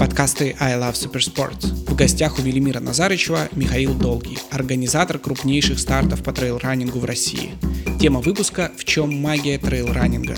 [0.00, 1.66] подкасты I Love Supersport.
[1.86, 7.50] В гостях у Велимира Назарычева Михаил Долгий, организатор крупнейших стартов по трейл-раннингу в России.
[8.00, 10.36] Тема выпуска «В чем магия трейл-раннинга?».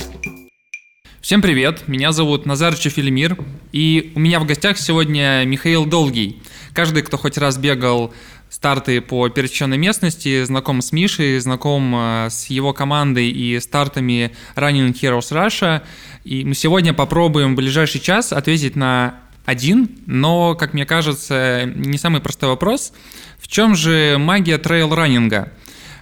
[1.20, 3.38] Всем привет, меня зовут Назарычев Велимир,
[3.70, 6.42] и у меня в гостях сегодня Михаил Долгий.
[6.74, 8.12] Каждый, кто хоть раз бегал
[8.50, 14.92] старты по пересеченной местности, знаком с Мишей, знаком э, с его командой и стартами Running
[14.92, 15.82] Heroes Russia.
[16.24, 21.98] И мы сегодня попробуем в ближайший час ответить на один, но, как мне кажется, не
[21.98, 22.92] самый простой вопрос.
[23.38, 25.52] В чем же магия трейл-раннинга?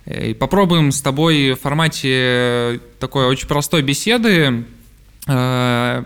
[0.07, 4.65] И попробуем с тобой в формате такой очень простой беседы
[5.27, 6.05] э,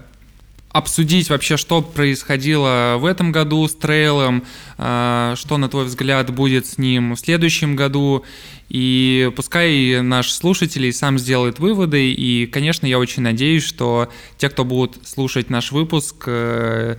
[0.74, 4.44] обсудить вообще, что происходило в этом году с трейлом,
[4.76, 8.24] э, что, на твой взгляд, будет с ним в следующем году,
[8.68, 14.64] и пускай наш слушатель сам сделает выводы, и, конечно, я очень надеюсь, что те, кто
[14.64, 16.96] будут слушать наш выпуск, э,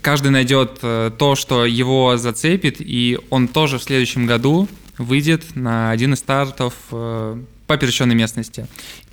[0.00, 5.90] каждый найдет э, то, что его зацепит, и он тоже в следующем году выйдет на
[5.90, 8.66] один из стартов э, по пересеченной местности.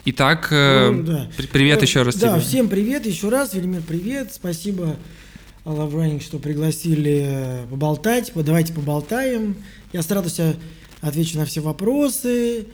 [0.05, 1.29] Итак, э, ну, да.
[1.51, 2.41] привет еще раз да, тебе.
[2.41, 4.97] Всем привет еще раз, Велимир, привет, спасибо
[5.65, 9.55] Love Running, что пригласили поболтать, давайте поболтаем.
[9.93, 10.55] Я с радостью
[11.01, 12.67] отвечу на все вопросы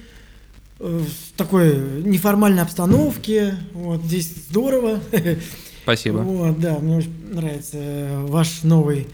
[0.80, 1.06] в
[1.38, 3.56] такой неформальной обстановке.
[3.74, 5.00] Вот здесь здорово.
[5.84, 6.18] Спасибо.
[6.18, 9.08] Вот, да, мне очень нравится э, ваш новый,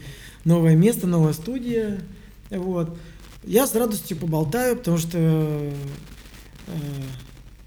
[0.44, 2.00] новое место, новая студия.
[2.50, 2.96] Вот.
[3.44, 5.72] Я с радостью поболтаю, потому что э,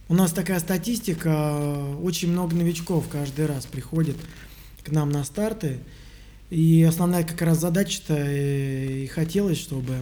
[0.10, 4.18] у нас такая статистика, очень много новичков каждый раз приходит
[4.84, 5.80] к нам на старты.
[6.50, 9.96] И основная как раз задача-то и, и хотелось, чтобы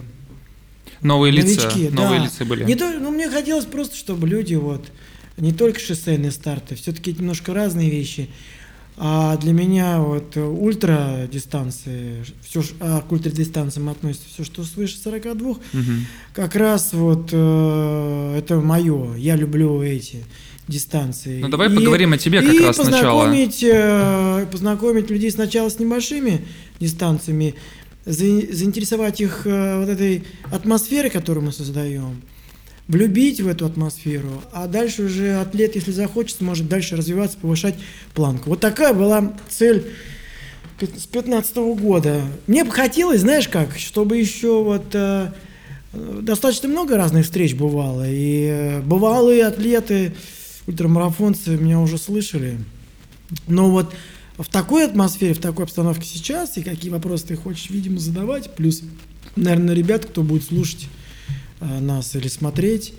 [1.00, 2.02] новые новички, лица, да.
[2.02, 2.64] новые лица были.
[2.64, 4.90] Не то, ну, мне хотелось просто, чтобы люди вот
[5.36, 8.28] не только шоссейные старты, все-таки немножко разные вещи.
[8.96, 15.50] А для меня вот ультра дистанции, все, а к ультрадистанциям относится все, что свыше 42,
[15.50, 15.60] угу.
[16.34, 19.14] как раз вот э, это мое.
[19.16, 20.24] Я люблю эти
[20.68, 21.40] дистанции.
[21.40, 24.40] Ну давай и, поговорим о тебе как и раз познакомить, сначала.
[24.42, 26.46] Э, познакомить людей сначала с небольшими
[26.78, 27.54] дистанциями,
[28.04, 32.22] заинтересовать их э, вот этой атмосферой, которую мы создаем
[32.90, 37.76] влюбить в эту атмосферу, а дальше уже атлет, если захочет, может дальше развиваться, повышать
[38.14, 38.50] планку.
[38.50, 39.86] Вот такая была цель
[40.80, 42.20] с 15 года.
[42.48, 45.30] Мне бы хотелось, знаешь как, чтобы еще вот э,
[45.92, 50.12] достаточно много разных встреч бывало, и э, бывалые атлеты,
[50.66, 52.58] ультрамарафонцы меня уже слышали,
[53.46, 53.94] но вот
[54.36, 58.82] в такой атмосфере, в такой обстановке сейчас, и какие вопросы ты хочешь, видимо, задавать, плюс,
[59.36, 60.88] наверное, ребят, кто будет слушать
[61.64, 62.94] нас или смотреть,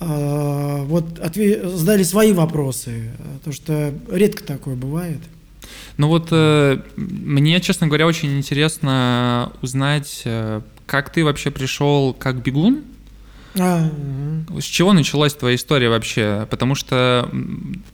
[0.00, 3.10] э, вот задали свои вопросы,
[3.44, 5.20] то что редко такое бывает.
[5.96, 10.24] Ну вот э, мне, честно говоря, очень интересно узнать,
[10.86, 12.95] как ты вообще пришел как бегун, а.
[14.60, 16.46] С чего началась твоя история вообще?
[16.50, 17.28] Потому что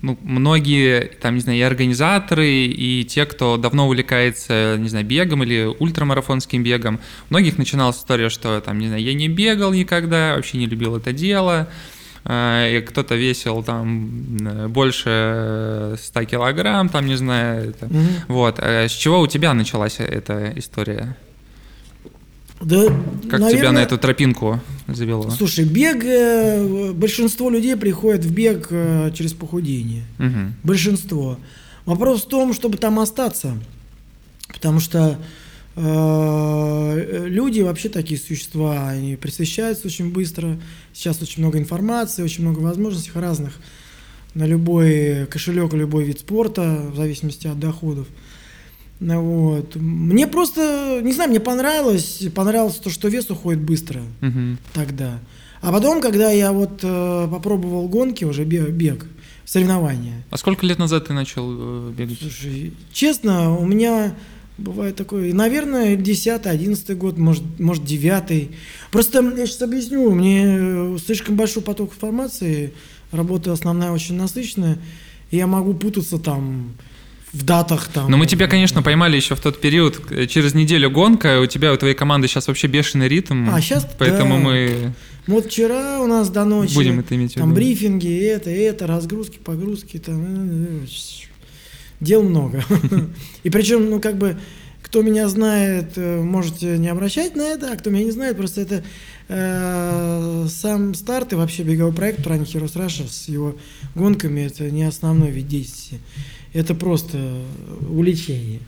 [0.03, 5.43] ну, многие, там, не знаю, и организаторы, и те, кто давно увлекается, не знаю, бегом
[5.43, 10.35] или ультрамарафонским бегом, у многих начиналась история, что, там, не знаю, я не бегал никогда,
[10.37, 11.69] вообще не любил это дело,
[12.25, 17.87] а, и кто-то весил там больше 100 килограмм, там, не знаю, это.
[17.87, 17.99] Угу.
[18.29, 18.59] вот.
[18.59, 21.17] А с чего у тебя началась эта история?
[22.65, 22.85] Да,
[23.29, 25.29] как наверное, тебя на эту тропинку завело?
[25.31, 30.05] Слушай, бег, э, большинство людей приходят в бег э, через похудение.
[30.19, 30.55] Угу.
[30.63, 31.39] Большинство.
[31.85, 33.59] Вопрос в том, чтобы там остаться.
[34.53, 35.19] Потому что
[35.75, 40.61] э, люди вообще такие существа, они присвящаются очень быстро.
[40.93, 43.55] Сейчас очень много информации, очень много возможностей разных
[44.35, 48.07] на любой кошелек, любой вид спорта, в зависимости от доходов.
[48.09, 48.15] Ну
[49.03, 49.77] вот.
[49.77, 54.57] Мне просто, не знаю, мне понравилось, понравилось то, что вес уходит быстро угу.
[54.73, 55.19] тогда.
[55.61, 59.07] А потом, когда я вот э, попробовал гонки, уже бег, бег,
[59.45, 60.25] соревнования.
[60.31, 62.19] А сколько лет назад ты начал э, бегать?
[62.21, 64.15] Слушай, честно, у меня
[64.59, 68.51] бывает такое, наверное, 10 11 год, может, может 9
[68.91, 72.73] Просто я сейчас объясню, мне э, слишком большой поток информации,
[73.11, 74.79] работа основная очень насыщенная,
[75.31, 76.73] и я могу путаться там,
[77.33, 78.11] в датах там.
[78.11, 80.01] Но мы тебя, конечно, поймали еще в тот период.
[80.29, 83.49] Через неделю гонка, у тебя, у твоей команды сейчас вообще бешеный ритм.
[83.51, 84.41] А сейчас, Поэтому да.
[84.41, 84.93] мы...
[85.27, 86.75] Вот вчера у нас до ночи.
[86.75, 87.47] Будем это иметь в виду.
[87.47, 90.25] Там брифинги, это, это, разгрузки, погрузки, там...
[90.25, 90.87] Э, э,
[92.01, 92.65] дел много.
[93.45, 94.37] И причем, ну, как бы,
[94.83, 98.61] кто меня знает, э, можете не обращать на это, а кто меня не знает, просто
[98.61, 98.85] это
[99.29, 103.57] э, сам старт и вообще беговой проект Running Heroes Russia с его
[103.95, 106.01] гонками, это не основной вид деятельности
[106.53, 107.19] это просто
[107.89, 108.61] увлечение.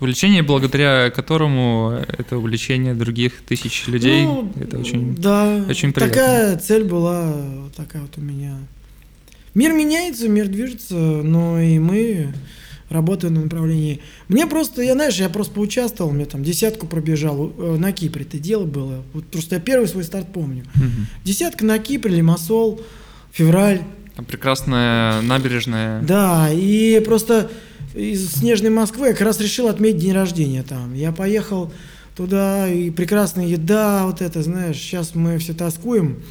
[0.00, 4.24] Увлечение, благодаря которому это увлечение других тысяч людей.
[4.24, 6.14] Ну, это очень, да, очень приятно.
[6.14, 7.32] Такая цель была,
[7.76, 8.56] такая вот у меня.
[9.54, 12.34] Мир меняется, мир движется, но и мы
[12.88, 14.00] работаем на направлении.
[14.28, 18.38] Мне просто, я знаешь, я просто поучаствовал, мне там десятку пробежал э, на Кипре, это
[18.38, 19.02] дело было.
[19.12, 20.64] Вот просто я первый свой старт помню.
[20.74, 21.06] Мгм.
[21.24, 22.80] Десятка на Кипре, Лимассол,
[23.30, 23.82] февраль.
[24.16, 26.02] Там прекрасная набережная.
[26.02, 27.50] Да, и просто
[27.94, 30.94] из снежной Москвы я как раз решил отметить день рождения там.
[30.94, 31.72] Я поехал
[32.16, 36.22] туда, и прекрасная еда, вот это, знаешь, сейчас мы все тоскуем,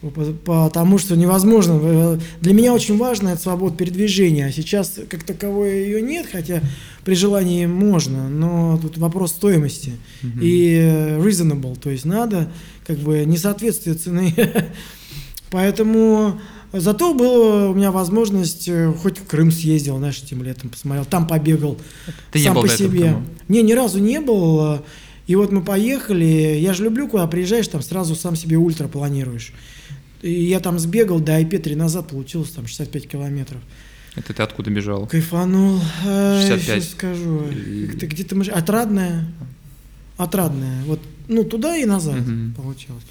[0.00, 1.78] по- потому что невозможно.
[1.82, 6.62] Э, Для меня очень важно это свобода передвижения, а сейчас как таковой ее нет, хотя
[7.04, 9.92] при желании можно, но тут вопрос стоимости
[10.40, 12.50] и э, reasonable, то есть надо
[12.86, 14.34] как бы несоответствие цены.
[15.50, 16.40] Поэтому
[16.80, 21.26] зато была у меня возможность, э, хоть в Крым съездил, знаешь, этим летом посмотрел, там
[21.26, 21.78] побегал
[22.32, 23.00] Ты не сам был по себе.
[23.00, 23.22] Крыму?
[23.48, 24.80] Не, ни разу не был.
[25.26, 29.52] И вот мы поехали, я же люблю, куда приезжаешь, там сразу сам себе ультра планируешь.
[30.22, 33.60] И я там сбегал до IP3 назад, получилось там 65 километров.
[34.16, 35.06] Это ты откуда бежал?
[35.06, 35.80] Кайфанул.
[36.04, 36.82] Э, 65.
[36.82, 37.42] щас скажу.
[37.50, 38.44] И- Ты где-то мы...
[38.44, 39.26] Отрадная.
[40.16, 40.84] Отрадная.
[40.84, 42.54] Вот, ну, туда и назад Мгм.
[42.54, 43.02] получилось.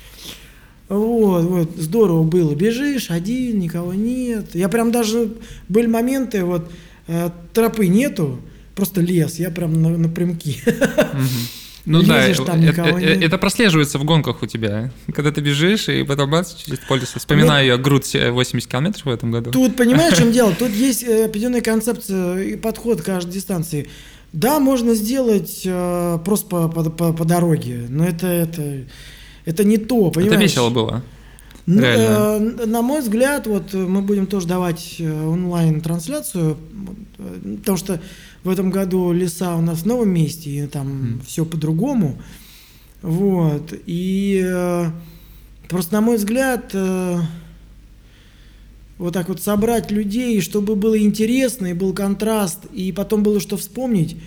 [0.97, 2.53] Вот, вот, здорово было.
[2.55, 4.53] Бежишь один, никого нет.
[4.53, 5.33] Я прям даже...
[5.69, 6.71] Были моменты, вот,
[7.07, 8.39] э, тропы нету,
[8.75, 9.39] просто лес.
[9.39, 10.61] Я прям на, напрямки.
[11.85, 14.91] Ну да, там э- э- это прослеживается в гонках у тебя.
[15.13, 17.01] Когда ты бежишь, и потом бац, через поле.
[17.05, 19.51] Вспоминаю я грудь э, 80 километров в этом году.
[19.51, 20.53] Тут, понимаешь, в чем дело?
[20.57, 23.89] Тут есть определенная концепция и подход к каждой дистанции.
[24.31, 28.85] Да, можно сделать э, просто по, по, по- по дороге, но это, это,
[29.45, 30.33] это не то, понимаешь?
[30.33, 31.03] Это весело было.
[31.65, 36.57] Ну, э, на мой взгляд, вот э, мы будем тоже давать э, онлайн-трансляцию,
[37.59, 38.01] потому что
[38.43, 41.21] в этом году леса у нас в новом месте, и там Мгм.
[41.25, 42.21] все по-другому.
[43.01, 43.73] Вот.
[43.85, 44.89] И э,
[45.69, 47.19] просто, на мой взгляд, э,
[48.97, 53.55] вот так вот собрать людей, чтобы было интересно, и был контраст, и потом было что
[53.55, 54.17] вспомнить.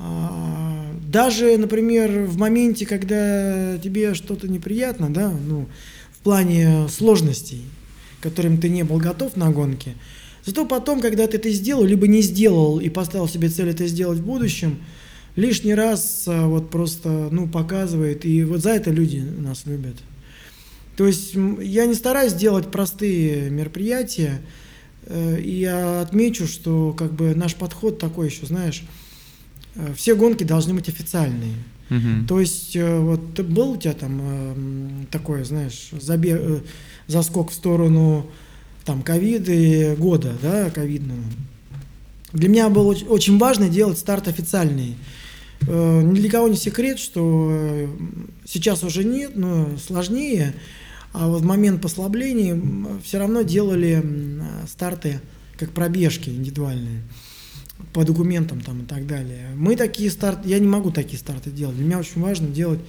[0.00, 5.68] А, Даже, например, в моменте, когда тебе что-то неприятно, да, ну,
[6.12, 7.64] в плане сложностей,
[8.20, 9.94] которым ты не был готов на гонке,
[10.44, 14.18] зато потом, когда ты это сделал, либо не сделал и поставил себе цель это сделать
[14.18, 14.78] в будущем,
[15.36, 19.96] лишний раз а, вот просто, ну, показывает, и вот за это люди нас любят.
[20.96, 24.42] То есть я не стараюсь делать простые мероприятия,
[25.06, 28.82] э, и я отмечу, что как бы наш подход такой еще, знаешь,
[29.96, 31.54] все гонки должны быть официальные.
[31.88, 32.26] Мгм.
[32.26, 36.60] То есть э, вот был у тебя там э, м, такое, знаешь, забег, э,
[37.08, 38.26] заскок в сторону
[38.84, 41.22] там ковида и года, да, ковидного.
[42.32, 44.94] Для меня было оч- очень важно делать старт официальный.
[45.66, 47.88] Э, Ни для кого не секрет, что э,
[48.44, 50.54] сейчас уже нет, но сложнее.
[51.12, 52.56] А вот в момент послабления
[53.02, 54.00] все равно делали
[54.68, 55.20] старты
[55.58, 57.02] как пробежки индивидуальные
[57.92, 59.48] по документам там и так далее.
[59.56, 61.76] Мы такие старты, я не могу такие старты делать.
[61.76, 62.80] Для меня очень важно делать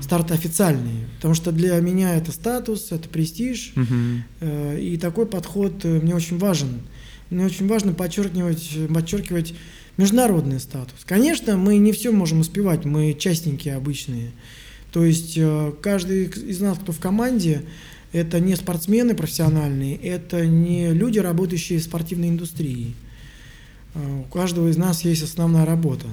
[0.00, 3.72] старты официальные, потому что для меня это статус, это престиж.
[4.40, 6.80] Э, И такой подход э, мне очень важен.
[7.30, 9.54] Мне очень важно подчеркивать, подчеркивать
[9.96, 10.98] международный статус.
[11.04, 14.32] Конечно, мы не все можем успевать, мы частники обычные.
[14.92, 17.62] То есть э, каждый из нас, кто в команде,
[18.12, 22.94] это не спортсмены профессиональные, это не люди, работающие в спортивной индустрии.
[23.94, 26.06] Э, У каждого из нас есть основная работа.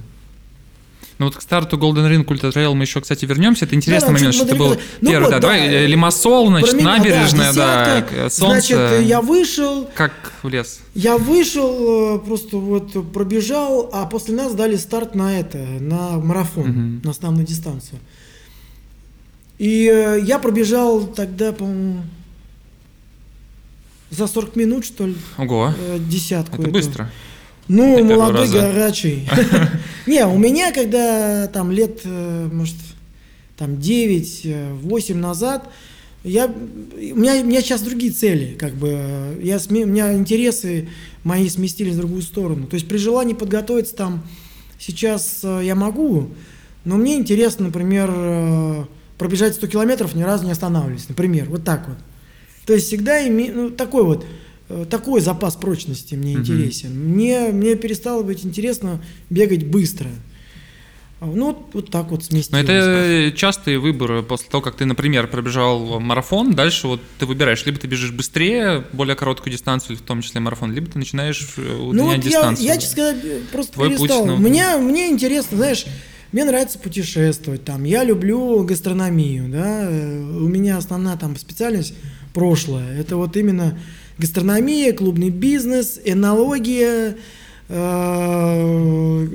[1.17, 3.65] Ну вот к старту Golden Ring Ultra Trail мы еще, кстати, вернемся.
[3.65, 4.75] Это интересный Да, момент, чуть что ты был.
[5.01, 5.25] Ну первый.
[5.25, 5.39] вот, да, да.
[5.41, 8.29] давай, э, Лимассол, значит, меня, набережная, да, десятка.
[8.29, 8.75] к- солнце.
[8.75, 10.79] Значит, я вышел, Как в лес.
[10.95, 16.67] Я вышел, э, просто вот пробежал, а после нас дали старт на это, на марафон,
[16.69, 17.01] Мгм.
[17.03, 17.99] на основную дистанцию.
[19.59, 22.01] И э, я пробежал тогда, по-моему,
[24.09, 26.53] за 40 минут, что ли, Ого, э, десятку.
[26.55, 26.71] это эту.
[26.71, 27.11] быстро.
[27.67, 28.59] Ну, первого молодой, раза.
[28.59, 29.29] горячий.
[30.07, 32.75] Не, у меня, когда там лет, э, может,
[33.57, 35.69] там 9-8 назад,
[36.23, 40.89] я, у, меня, у меня сейчас другие цели, как бы, э, я, у меня интересы
[41.23, 42.67] мои сместились в другую сторону.
[42.67, 44.23] То есть при желании подготовиться там
[44.79, 46.29] сейчас э, я могу,
[46.85, 48.83] но мне интересно, например, э,
[49.17, 51.97] пробежать 100 километров, ни разу не останавливаясь, например, вот так вот.
[52.65, 53.51] То есть всегда име...
[53.53, 54.27] ну, такой вот э,
[54.89, 56.91] такой запас прочности мне интересен.
[56.91, 60.09] Мне, мне перестало быть интересно бегать быстро.
[61.23, 62.65] Ну, вот, вот так вот сместилось.
[62.67, 67.63] Но это частые выборы после того, как ты, например, пробежал марафон, дальше вот ты выбираешь,
[67.63, 71.61] либо ты бежишь быстрее, более короткую дистанцию, в том числе марафон, либо ты начинаешь э,
[71.61, 72.65] удлинять ну, вот дистанцию.
[72.65, 74.25] Я, я, честно сказать, просто Твой перестал.
[74.25, 75.85] путь, ну, мне, мне интересно, знаешь,
[76.31, 81.93] мне нравится путешествовать, там, я люблю гастрономию, да, у меня основная там специальность
[82.33, 83.77] прошлое, это вот именно
[84.21, 87.17] гастрономия, клубный бизнес, энология,
[87.69, 89.27] э,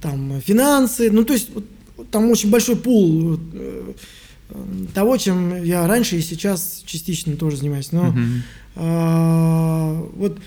[0.00, 1.64] там, финансы, ну, то есть вот,
[2.10, 3.92] там очень большой пул э,
[4.94, 8.14] того, чем я раньше и сейчас частично тоже занимаюсь, но
[8.76, 10.38] э, вот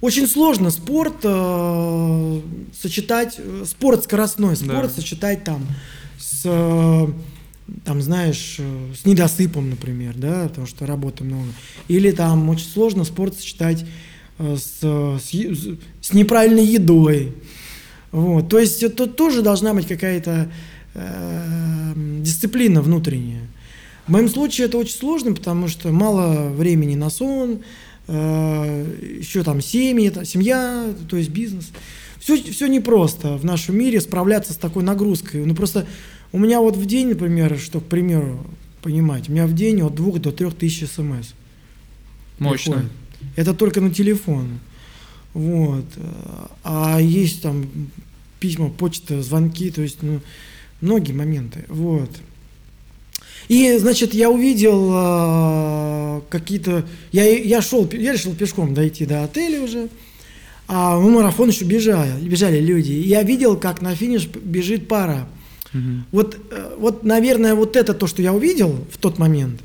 [0.00, 2.40] очень сложно спорт э,
[2.80, 5.00] сочетать, э, спорт скоростной, спорт Да.
[5.00, 5.66] сочетать там
[6.18, 7.06] с, э,
[7.84, 11.48] там, знаешь, э, с недосыпом, например, да, потому что работы много.
[11.88, 13.84] Или там очень сложно спорт сочетать
[14.38, 17.34] э, с, с, с- неправильной едой.
[18.12, 18.48] Вот.
[18.48, 20.50] То есть это тоже должна быть какая-то
[20.94, 23.42] э, дисциплина внутренняя.
[24.06, 27.60] В моем случае это очень сложно, потому что мало времени на сон,
[28.06, 31.70] э, еще там семьи, это семья, то есть бизнес.
[32.20, 35.44] Все, все непросто в нашем мире справляться с такой нагрузкой.
[35.44, 35.86] Ну просто
[36.36, 38.46] у меня вот в день, например, что, к примеру,
[38.82, 41.28] понимать, у меня в день от двух до трех тысяч смс.
[42.38, 42.74] Мощно.
[42.74, 42.92] приходит.
[43.36, 44.60] Это только на телефон.
[45.32, 45.86] Вот.
[46.62, 47.66] А есть там
[48.38, 50.20] письма, почта, звонки, то есть, ну,
[50.82, 51.64] многие моменты.
[51.68, 52.10] Вот.
[53.48, 56.84] И, значит, я увидел а, какие-то...
[57.12, 59.88] Я, я шел, я решил пешком дойти до отеля уже,
[60.68, 62.92] а мы марафон еще бежали, бежали люди.
[62.92, 65.26] И я видел, как на финиш бежит пара.
[66.12, 69.60] Вот, э, вот, наверное, вот это то, что я увидел в тот момент,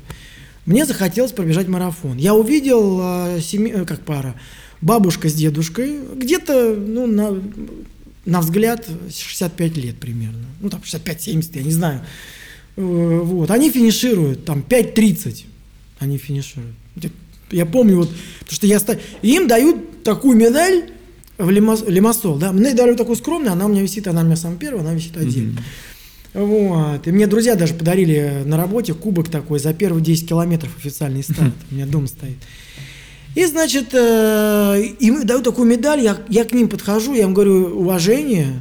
[0.66, 2.16] мне захотелось пробежать марафон.
[2.18, 4.34] Я увидел, э, семи- как пара,
[4.80, 7.40] бабушка с дедушкой, где-то, ну, на,
[8.24, 10.44] на взгляд, 65 лет примерно.
[10.60, 12.00] Ну, там, 65-70, я не знаю.
[12.76, 12.82] Э,
[13.24, 15.44] Вот, они финишируют, там, 5.30
[15.98, 16.74] они финишируют.
[17.50, 18.08] Я- помню, вот,
[18.40, 20.90] потому что я ста- им дают такую медаль
[21.38, 24.36] в Лимас- Лимассол, да, мне дали такую скромную, она у меня висит, она у меня
[24.36, 25.60] самая первая, она висит отдельно.
[26.34, 27.06] Вот.
[27.06, 31.52] И мне друзья даже подарили на работе кубок такой за первые 10 километров официальный старт.
[31.70, 32.38] У меня дом стоит.
[33.34, 37.78] И, значит, э, им дают такую медаль, я, я к ним подхожу, я им говорю,
[37.78, 38.60] уважение,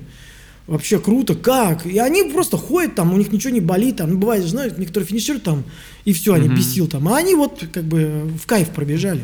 [0.66, 1.86] вообще круто, как?
[1.86, 5.08] И они просто ходят там, у них ничего не болит, там, ну, бывает, знаешь, некоторые
[5.08, 5.66] финишируют там,
[6.06, 6.56] и все, они Мгм.
[6.56, 9.24] без сил там, а они вот как бы в кайф пробежали.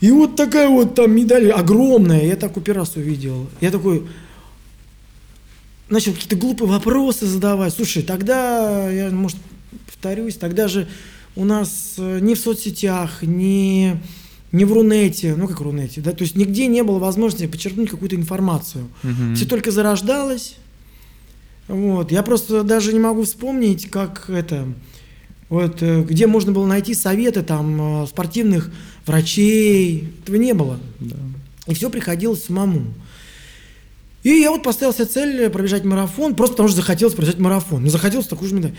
[0.00, 3.48] И вот такая вот там медаль огромная, я такой первый раз увидел.
[3.60, 4.06] Я такой,
[5.88, 7.74] начал какие-то глупые вопросы задавать.
[7.74, 9.38] Слушай, тогда, я, может,
[9.86, 10.88] повторюсь, тогда же
[11.36, 14.00] у нас э, ни в соцсетях, ни,
[14.52, 18.16] ни в Рунете, ну как Рунете, да, то есть нигде не было возможности почерпнуть какую-то
[18.16, 18.88] информацию.
[19.02, 19.34] Мгм.
[19.34, 20.56] Все только зарождалось.
[21.66, 22.12] Вот.
[22.12, 24.66] Я просто даже не могу вспомнить, как это,
[25.48, 28.70] вот, э, где можно было найти советы там э, спортивных
[29.06, 30.10] врачей.
[30.22, 30.78] Этого не было.
[31.00, 31.16] Да.
[31.66, 32.94] И все приходилось самому.
[34.24, 37.84] И я вот поставил себе цель пробежать марафон, просто потому что захотелось пробежать марафон.
[37.84, 38.72] Ну, захотелось такую же медаль.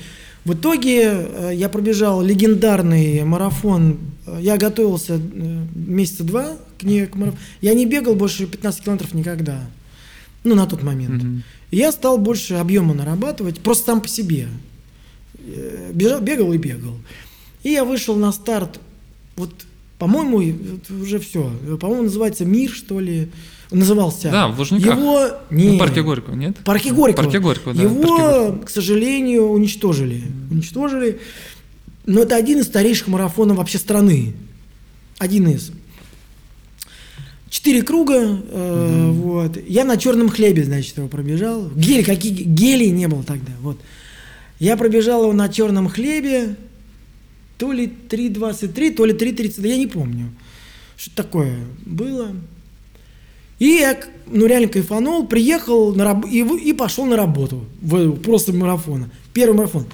[0.44, 4.00] В итоге э, я пробежал легендарный марафон.
[4.26, 7.40] Э, Я готовился э, месяца два к ней, к марафону.
[7.62, 9.62] Я не бегал больше 15 километров никогда.
[10.44, 11.44] Ну, на тот момент.
[11.70, 14.48] И я стал больше объема нарабатывать, просто сам по себе.
[15.38, 16.96] Э, Бежал, бегал и бегал.
[17.62, 18.80] И я вышел на старт,
[19.36, 19.52] вот,
[20.00, 20.38] по-моему,
[20.90, 21.52] уже все.
[21.80, 23.30] По-моему, называется «Мир», что ли.
[23.72, 24.30] Назывался.
[24.32, 24.98] Да, в Лужниках.
[24.98, 25.28] Его...
[25.50, 26.58] Ну, Не, в парке Горького, нет?
[26.64, 27.24] парке Горького.
[27.24, 27.82] Парке Горького, да.
[27.84, 28.66] Его, парке Горького.
[28.66, 30.24] к сожалению, уничтожили.
[30.52, 31.20] Уничтожили.
[32.06, 34.34] Но это один из старейших марафонов вообще страны.
[35.18, 35.72] Один из.
[37.50, 39.58] Четыре круга, э, вот.
[39.68, 41.70] Я на черном хлебе, значит, его пробежал.
[41.76, 43.80] Гели, какие гелий не было тогда, вот.
[44.60, 46.58] Я пробежал его на черном хлебе,
[47.58, 50.34] то ли 3.23, то ли 3.30, я не помню.
[50.98, 52.32] Что такое было.
[53.60, 53.98] И я,
[54.28, 57.66] ну, реально кайфанул, приехал на раб- и, и пошел на работу.
[57.82, 59.10] В, просто марафона.
[59.34, 59.86] Первый марафон.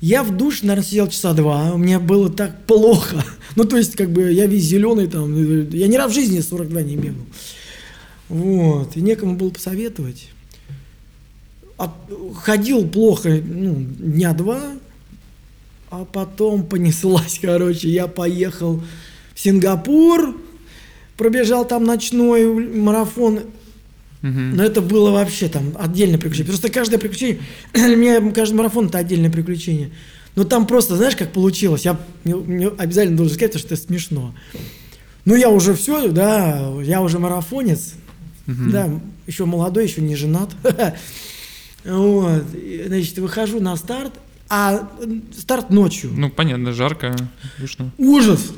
[0.00, 3.24] Я в душ, наверное, сидел часа два, меня было так плохо.
[3.56, 5.34] Ну, то есть, как бы, я весь зеленый там,
[5.70, 7.24] я ни разу в жизни 42 не бегал.
[8.28, 10.28] Вот, и некому было посоветовать.
[11.78, 11.90] От-
[12.34, 14.60] ходил плохо, ну, дня два,
[15.90, 18.82] а потом понеслась, короче, я поехал
[19.34, 20.36] в Сингапур,
[21.16, 23.40] пробежал там ночной марафон,
[24.22, 26.48] но это было вообще там отдельное приключение.
[26.50, 27.38] Просто каждое приключение,
[27.72, 29.90] для меня каждый марафон это отдельное приключение.
[30.34, 33.82] Но там просто, знаешь, как получилось, я мне, мне обязательно должен сказать, потому что это
[33.84, 34.34] смешно.
[35.24, 37.94] Ну, я уже все, да, я уже марафонец,
[38.46, 38.70] Мгм.
[38.70, 38.90] да,
[39.26, 40.50] еще молодой, еще не женат.
[41.84, 42.42] Вот,
[42.86, 44.12] значит, выхожу на старт,
[44.48, 44.90] а
[45.38, 46.10] старт ночью.
[46.16, 47.14] Ну, понятно, жарко,
[47.58, 47.92] душно.
[47.96, 48.50] Ужас!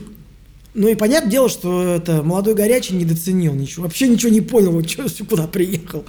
[0.79, 4.87] Ну и понятное дело, что это молодой горячий недооценил ничего, вообще ничего не понял, вот
[4.87, 6.05] чё, куда приехал.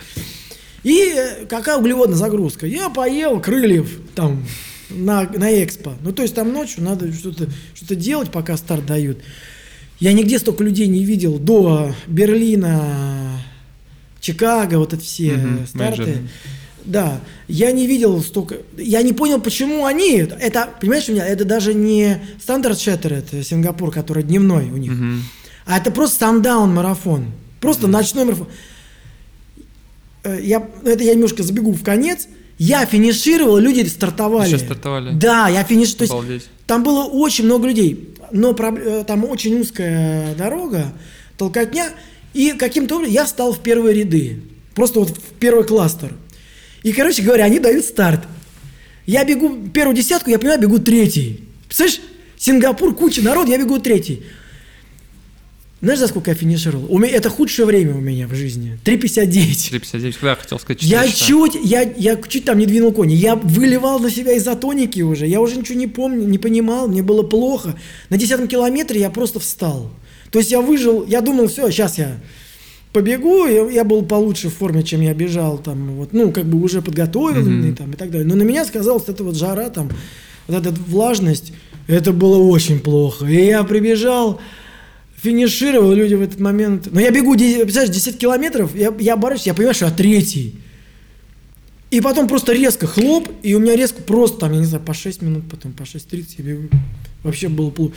[0.84, 2.68] И э, какая углеводная загрузка?
[2.68, 4.46] Я поел крыльев там
[4.92, 5.94] на, на экспо.
[6.04, 9.18] Ну, то есть там ночью надо что-то что делать, пока старт дают.
[10.00, 13.42] Я нигде столько людей не видел до Берлина,
[14.22, 16.02] Чикаго, вот это все Мгм, старты.
[16.02, 16.30] менеджеры.
[16.86, 21.46] Да, я не видел столько, я не понял, почему они, это, понимаешь, у меня, это
[21.46, 25.24] даже не стандарт шеттер, это Сингапур, который дневной у них, Мгм.
[25.66, 27.26] а это просто сандаун марафон,
[27.62, 28.48] просто ночной марафон.
[30.24, 34.48] Э, Я, это я немножко забегу в конец, я финишировал, люди стартовали.
[34.48, 35.14] Еще стартовали?
[35.14, 40.36] Да, я финиш, то есть там было очень много людей, но э, там очень узкая
[40.36, 40.94] дорога,
[41.38, 41.90] толкотня,
[42.34, 44.42] и каким-то образом я встал в первые ряды,
[44.76, 46.14] просто вот в первый кластер.
[46.84, 48.22] И, короче говоря, они дают старт.
[49.06, 51.44] Я бегу первую десятку, я понимаю, бегу третий.
[51.68, 52.02] Представляешь,
[52.38, 54.24] Сингапур, куча народ, я бегу третий.
[55.82, 56.86] Знаешь, за сколько я финишировал?
[56.90, 58.78] У меня, это худшее время у меня в жизни.
[58.84, 59.70] 3,59.
[59.70, 61.26] 359, да, хотел сказать, Я 4 часа.
[61.26, 63.14] чуть, я, я чуть там не двинул кони.
[63.14, 65.26] Я выливал на себя изотоники уже.
[65.26, 67.76] Я уже ничего не помню, не понимал, мне было плохо.
[68.10, 69.90] На десятом километре я просто встал.
[70.32, 72.18] То есть я выжил, я думал, все, сейчас я
[72.94, 76.62] побегу, я, я был получше в форме, чем я бежал, там, вот, ну, как бы
[76.62, 77.76] уже подготовленный, Мгм.
[77.76, 78.28] там, и так далее.
[78.28, 79.90] Но на меня сказалась эта вот жара, там,
[80.48, 81.54] вот эта влажность,
[81.88, 83.26] это было очень плохо.
[83.26, 84.40] И я прибежал,
[85.22, 86.88] финишировал, люди в этот момент...
[86.92, 90.56] Но я бегу, представляешь, 10 километров, я, я борюсь, я понимаю, что я третий.
[91.92, 94.94] И потом просто резко хлоп, и у меня резко просто там, я не знаю, по
[94.94, 96.70] 6 минут, потом по 6.30 я бегу.
[97.24, 97.94] Вообще было плохо.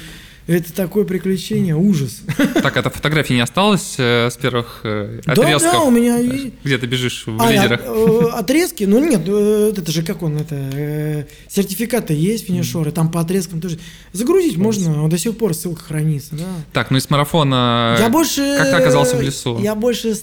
[0.49, 2.22] Это такое приключение, ужас.
[2.54, 5.72] Так, это фотографии не осталось э, с первых э, Да, отрезков?
[5.72, 7.80] да, у меня и- Где ты бежишь в А, лидерах?
[7.84, 8.82] э, отрезки?
[8.84, 13.61] Ну нет, э, это же как он, это э, сертификаты есть, финишеры, там по отрезкам
[13.61, 13.78] тоже.
[14.12, 16.46] Загрузить можно, до сих пор ссылка хранится, да.
[16.72, 17.96] Так, ну из марафона...
[18.00, 18.40] Я больше...
[18.58, 19.61] Как ты оказался в лесу?
[19.61, 20.16] Я больше...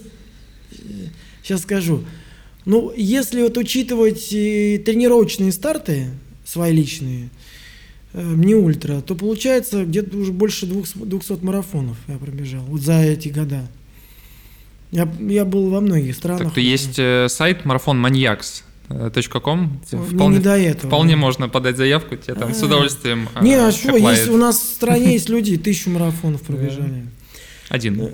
[1.44, 2.04] Сейчас скажу.
[2.66, 6.08] Ну, если вот учитывать э, тренировочные старты,
[6.46, 7.30] свои личные,
[8.14, 12.64] не ультра, то получается где-то уже больше двух, 200 марафонов я пробежал.
[12.64, 13.68] Вот за эти года.
[14.92, 16.46] Я, я был во многих странах.
[16.46, 19.82] Так, то есть э, сайт марафонманьякс.ком.
[19.92, 20.88] Не, Вполне, не до этого.
[20.88, 22.66] вполне можно подать заявку, тебе там с А.
[22.66, 27.06] удовольствием э, Не, а что, есть, у нас в стране есть люди, тысячу марафонов пробежали.
[27.70, 28.10] Один Э,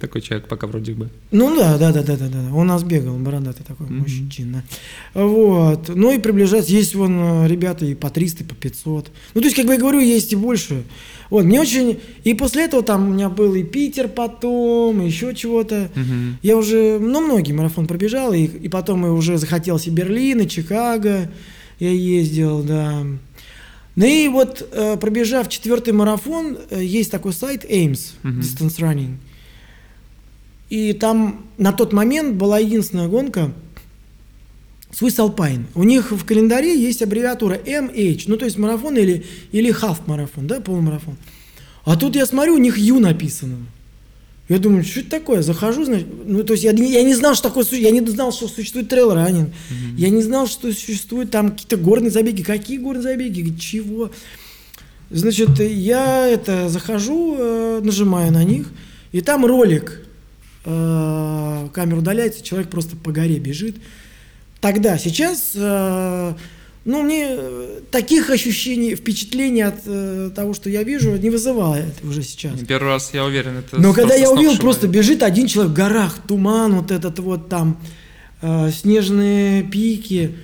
[0.00, 1.08] такой человек пока вроде бы.
[1.32, 2.38] Ну да, да, да, да, да, да.
[2.54, 3.98] Он у нас бегал, бородатый такой Мгм.
[3.98, 4.62] мужчина.
[5.14, 5.88] Вот.
[5.88, 6.70] Ну и приближаться.
[6.72, 9.10] Есть вон э, ребята и по 300, и по 500.
[9.34, 10.84] Ну, то есть, как бы я говорю, есть и больше.
[11.28, 12.00] Вот, мне очень...
[12.24, 15.88] И после этого там у меня был и Питер потом, и еще чего-то.
[15.94, 16.38] Мгм.
[16.42, 20.48] Я уже, ну, многие марафон пробежал, и, и потом и уже захотелось и Берлин, и
[20.48, 21.30] Чикаго.
[21.78, 23.04] Я ездил, да.
[24.00, 28.40] Ну и вот, э, пробежав четвертый марафон, э, есть такой сайт Ames, Мгм.
[28.40, 29.16] Distance Running.
[30.70, 33.52] И там на тот момент была единственная гонка
[34.90, 35.64] Swiss Alpine.
[35.74, 40.46] У них в календаре есть аббревиатура MH, ну то есть марафон или, или half марафон,
[40.46, 41.18] да, полумарафон.
[41.84, 43.58] А тут я смотрю, у них U написано.
[44.50, 45.42] Я думаю, что это такое?
[45.42, 48.32] Захожу, значит, ну, то есть я, не- я не знал, что такое, я не знал,
[48.32, 49.50] что существует трейл раннинг.
[49.96, 52.42] Я не знал, что существует там какие-то горные забеги.
[52.42, 53.56] Какие горные забеги?
[53.58, 54.10] Чего?
[55.08, 58.66] Значит, я это захожу, э, нажимаю на них,
[59.12, 60.04] и там ролик.
[60.64, 63.76] Э, камера удаляется, человек просто по горе бежит.
[64.60, 66.34] Тогда, сейчас, э,
[66.84, 72.22] ну, мне э, таких ощущений, впечатлений от э, того, что я вижу, не вызывает уже
[72.22, 72.58] сейчас.
[72.66, 74.60] Первый раз, я уверен, это Но когда я увидел, сногсшибательно.
[74.60, 77.78] просто бежит один человек в горах, туман, вот этот вот там,
[78.40, 80.36] э, снежные пики.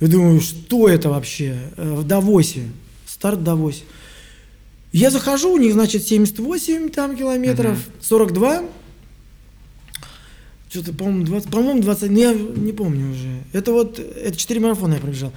[0.00, 1.56] Я думаю, что это вообще?
[1.76, 2.64] Э, в Давосе,
[3.06, 3.84] старт в Давосе.
[4.92, 8.62] Я захожу, у них, значит, 78 там километров, 42.
[10.70, 13.42] Что-то, по-моему, 20, по-моему, 20, ну, я не помню уже.
[13.52, 15.32] Это вот, это 4 марафона я пробежал.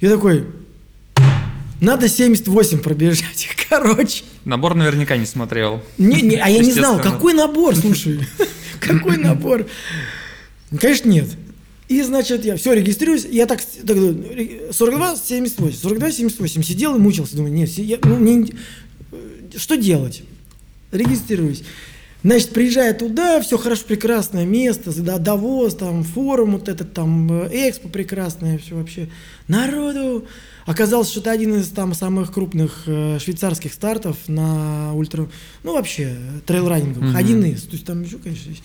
[0.00, 0.46] Я такой,
[1.80, 4.24] надо 78 пробежать, короче.
[4.44, 5.82] Набор наверняка не смотрел.
[5.98, 8.20] Не, не, а я не знал, какой набор, слушай.
[8.80, 9.66] Какой набор?
[10.78, 11.28] Конечно, нет.
[11.88, 16.96] И, значит, я все, регистрируюсь, я так, так думаю, ре- 42, 78, 42, 78, сидел
[16.96, 18.52] и мучился, думаю, нет, я- ну, мне-
[19.12, 19.16] э,
[19.58, 20.22] что делать?
[20.92, 21.62] Регистрируюсь.
[22.22, 27.68] Значит, приезжая туда, все хорошо, прекрасное место, да, Давос, там, форум вот этот, там, э,
[27.70, 29.08] экспо прекрасное, все вообще.
[29.48, 30.26] Народу.
[30.66, 35.28] Оказалось, что это один из там самых крупных э, швейцарских стартов на ультра,
[35.62, 36.14] ну, вообще,
[36.46, 37.16] трейл-раннингах, Мгм.
[37.16, 38.62] один из, то есть там еще, конечно, есть.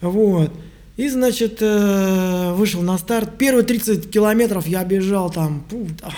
[0.00, 0.52] Вот.
[0.96, 3.38] И, значит, э, вышел на старт.
[3.38, 5.64] Первые 30 километров я бежал там.
[5.70, 6.12] Фу, да,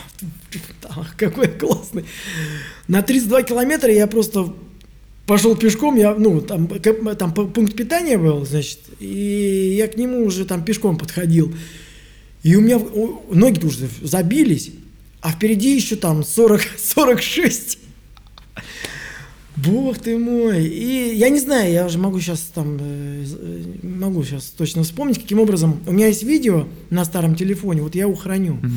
[0.83, 2.07] да, какой классный.
[2.89, 4.55] На 32 километра я просто
[5.31, 5.95] пошел пешком.
[5.95, 8.81] Я, ну, там, там пункт питания был, значит.
[8.99, 11.55] И я к нему уже там пешком подходил.
[12.43, 12.81] И у меня
[13.31, 14.73] ноги уже забились.
[15.21, 17.79] А впереди еще там 40, 46
[19.57, 20.67] Бог ты мой.
[20.67, 25.21] И я не знаю, я уже могу сейчас там, э, э, могу сейчас точно вспомнить,
[25.23, 25.81] каким образом.
[25.87, 28.55] У меня есть видео на старом телефоне, вот я его храню.
[28.55, 28.71] Угу.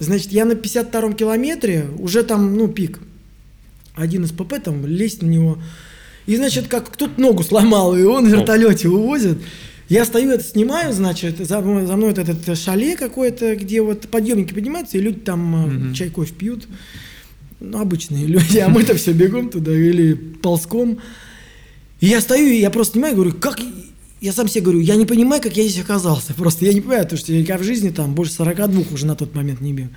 [0.00, 3.00] Значит, я на 52-м километре, уже там, ну, пик.
[4.00, 5.58] Один из ПП там, лезть на него.
[6.26, 9.38] И, значит, как кто-то ногу сломал, и он в вертолете увозит.
[9.88, 14.08] Я стою, это снимаю, значит, за, мной, за мной вот этот шале какой-то, где вот
[14.08, 15.94] подъемники поднимаются, и люди там угу.
[15.94, 16.68] чай, кофе пьют
[17.60, 20.98] ну, обычные люди, а мы-то все бегом туда или ползком.
[22.00, 23.60] И я стою, и я просто понимаю, говорю, как...
[24.20, 26.34] Я сам себе говорю, я не понимаю, как я здесь оказался.
[26.34, 29.34] Просто я не понимаю, потому что я в жизни там больше 42 уже на тот
[29.34, 29.88] момент не бил.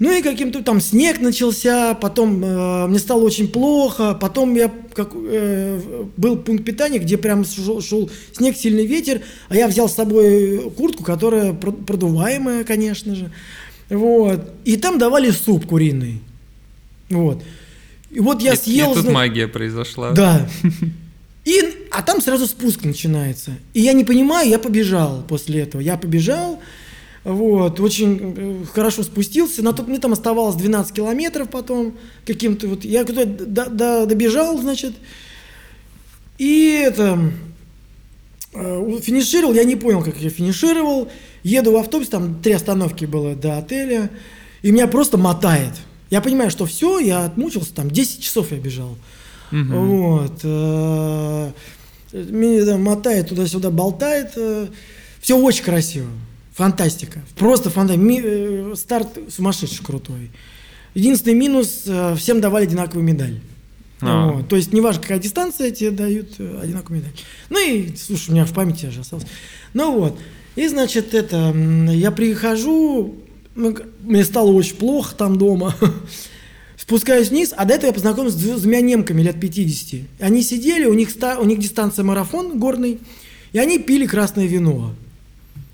[0.00, 5.10] Ну и каким-то там снег начался, потом э, мне стало очень плохо, потом я как,
[5.14, 5.78] э,
[6.16, 10.72] был пункт питания, где прям шел, шел снег, сильный ветер, а я взял с собой
[10.74, 13.30] куртку, которая продуваемая, конечно же,
[13.90, 16.22] вот, и там давали суп куриный.
[17.10, 17.42] Вот.
[18.10, 18.92] И вот я и, съел...
[18.92, 20.12] И тут магия произошла.
[20.12, 20.48] Да.
[21.44, 23.52] И, а там сразу спуск начинается.
[23.72, 25.80] И я не понимаю, я побежал после этого.
[25.80, 26.60] Я побежал,
[27.22, 29.62] вот, очень э, хорошо спустился.
[29.62, 32.84] На тот мне там оставалось 12 километров потом каким-то вот.
[32.84, 34.94] Я куда до, до, добежал, значит.
[36.38, 37.30] И это
[38.54, 41.10] э, финишировал, я не понял, как я финишировал.
[41.42, 44.10] Еду в автобус, там три остановки было до отеля,
[44.62, 45.72] и меня просто мотает.
[46.08, 48.96] Я понимаю, что все, я отмучился, там 10 часов я бежал.
[49.52, 49.74] Угу.
[49.74, 50.40] Вот.
[50.42, 51.50] Э,
[52.12, 54.32] меня там мотает туда-сюда, болтает.
[55.20, 56.08] Все очень красиво.
[56.60, 57.20] Фантастика.
[57.36, 58.06] Просто фантастика.
[58.22, 60.30] Э, старт сумасшедший крутой.
[60.92, 61.86] Единственный минус,
[62.18, 63.40] всем давали одинаковую медаль.
[64.02, 64.32] А.
[64.32, 64.48] Вот.
[64.48, 67.12] То есть, неважно, какая дистанция, тебе дают одинаковую медаль.
[67.48, 69.24] Ну и, слушай, у меня в памяти же осталось.
[69.72, 70.18] Ну вот.
[70.54, 71.54] И, значит, это,
[71.92, 73.14] я прихожу,
[73.54, 75.74] ну, мне стало очень плохо там дома.
[76.76, 80.02] Спускаюсь вниз, а до этого я познакомился с двумя немками лет 50.
[80.20, 82.98] Они сидели, у них, у них дистанция марафон горный,
[83.52, 84.94] и они пили красное вино.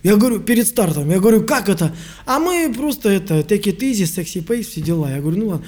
[0.06, 1.92] Я говорю, перед стартом, я говорю, как это?
[2.26, 5.10] А мы просто это, take it easy, sexy pace, все дела.
[5.10, 5.66] Я говорю, ну ладно.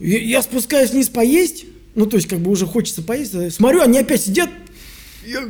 [0.00, 3.96] Я, я спускаюсь вниз поесть, ну то есть как бы уже хочется поесть, смотрю, они
[4.00, 4.50] опять сидят,
[5.24, 5.48] я...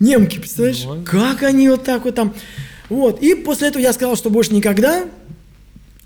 [0.00, 0.82] немки, представляешь?
[0.84, 2.34] Ну, как они вот так вот там...
[2.88, 3.22] Вот.
[3.22, 5.08] И после этого я сказал, что больше никогда.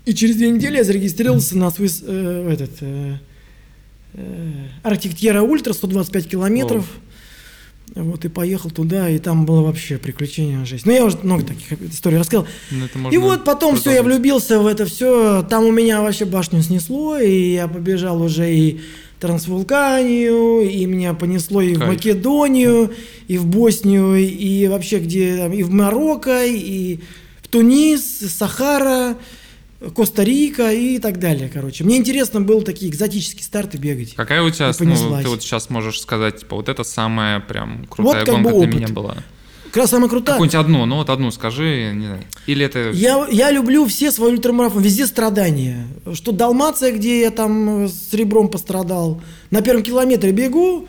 [0.05, 3.17] И через две недели я зарегистрировался на свой э, этот э,
[4.83, 6.85] Арктик Ультра 125 километров.
[6.85, 7.06] О.
[7.95, 10.89] Вот, и поехал туда, и там было вообще приключение жизни.
[10.89, 12.45] Ну, я уже много таких историй рассказал.
[12.69, 15.41] Ну, и вот потом все, я влюбился в это все.
[15.49, 18.81] Там у меня вообще башню снесло, и я побежал уже и
[19.19, 21.83] Трансвулканию, и меня понесло и Кайф.
[21.83, 22.91] в Македонию,
[23.27, 26.99] и в Боснию, и вообще где и в Марокко, и
[27.41, 29.17] в Тунис, Сахара,
[29.95, 31.83] Коста-Рика и так далее, короче.
[31.83, 34.15] Мне интересно было такие экзотические старты бегать.
[34.15, 38.25] Какая у тебя, ну, ты вот сейчас можешь сказать, типа, вот это самая прям крутая
[38.25, 39.17] вот гонка для меня была?
[39.65, 40.35] Как раз самая крутая.
[40.35, 42.23] Какую-нибудь одну, ну вот одну скажи, не знаю.
[42.47, 42.89] Или это...
[42.91, 45.85] Я, я люблю все свои ультрамарафоны, везде страдания.
[46.13, 50.87] Что Далмация, где я там э, с ребром пострадал, на первом километре бегу,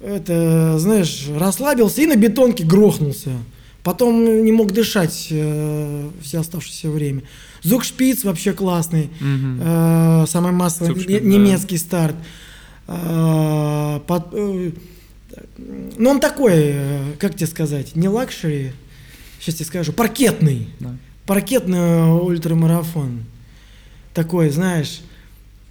[0.00, 3.30] это, знаешь, расслабился и на бетонке грохнулся.
[3.82, 7.22] Потом не мог дышать э, все оставшееся время.
[7.62, 9.10] Зукшпиц вообще классный.
[9.20, 9.62] Угу.
[9.62, 11.82] Э, самый массовый Зукшпиц, немецкий да.
[11.82, 12.16] старт.
[12.88, 14.70] Э, под, э,
[15.98, 18.72] ну, он такой, э, как тебе сказать, не luxury,
[19.40, 20.68] сейчас тебе скажу, паркетный.
[20.80, 20.96] Да.
[21.26, 23.24] Паркетный ультрамарафон.
[24.14, 25.02] Такой, знаешь,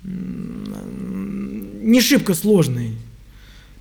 [0.04, 2.94] не шибко сложный.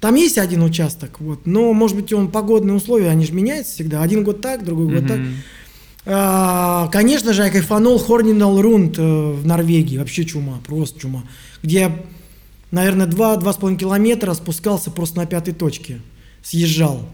[0.01, 4.03] Там есть один участок, вот, но, может быть, он погодные условия, они же меняются всегда.
[4.03, 5.09] Один год так, другой год mm-hmm.
[5.09, 5.21] так.
[6.07, 11.25] А, конечно же, я кайфанул Хорнинал Рунд э, в Норвегии, вообще чума, просто чума.
[11.62, 11.99] Где я
[12.71, 16.01] наверное, 2-2,5 километра спускался просто на пятой точке.
[16.42, 17.09] Съезжал.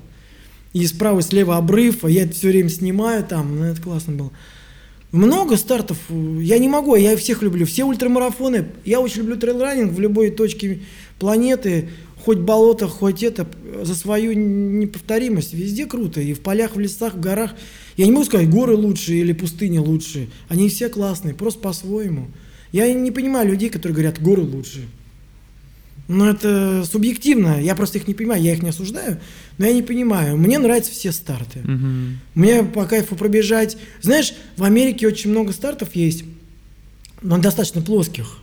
[0.72, 4.14] И справа и слева обрыв, а я это все время снимаю там, ну, это классно
[4.14, 4.33] было.
[5.11, 10.00] Много стартов, я не могу, я всех люблю, все ультрамарафоны, я очень люблю трейлранинг в
[10.00, 10.81] любой точке
[11.18, 11.90] планеты,
[12.24, 13.46] хоть болото, хоть это,
[13.83, 17.55] за свою неповторимость, везде круто, и в полях, в лесах, в горах.
[17.96, 22.28] Я не могу сказать, горы лучше или пустыни лучше, они все классные, просто по-своему.
[22.72, 24.88] Я не понимаю людей, которые говорят, горы лучше.
[26.09, 29.20] Но это субъективно, я просто их не понимаю, я их не осуждаю,
[29.59, 30.37] но я не понимаю.
[30.37, 31.61] Мне нравятся все старты.
[31.61, 31.87] Угу.
[32.35, 33.76] Мне по кайфу пробежать.
[34.00, 36.24] Знаешь, в Америке очень много стартов есть,
[37.22, 38.38] но достаточно плоских.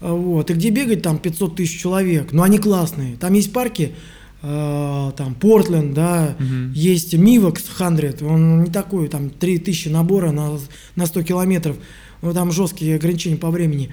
[0.00, 0.50] А, Вот.
[0.50, 3.16] И где бегать там 500 тысяч человек, но они классные.
[3.16, 3.94] Там есть парки,
[4.42, 6.72] э, там Портленд, да, Мгм.
[6.72, 10.58] есть Мивокс 100, он не такой, там 3000 набора на,
[10.96, 11.76] на 100 километров,
[12.22, 13.90] ну, там жесткие ограничения по времени.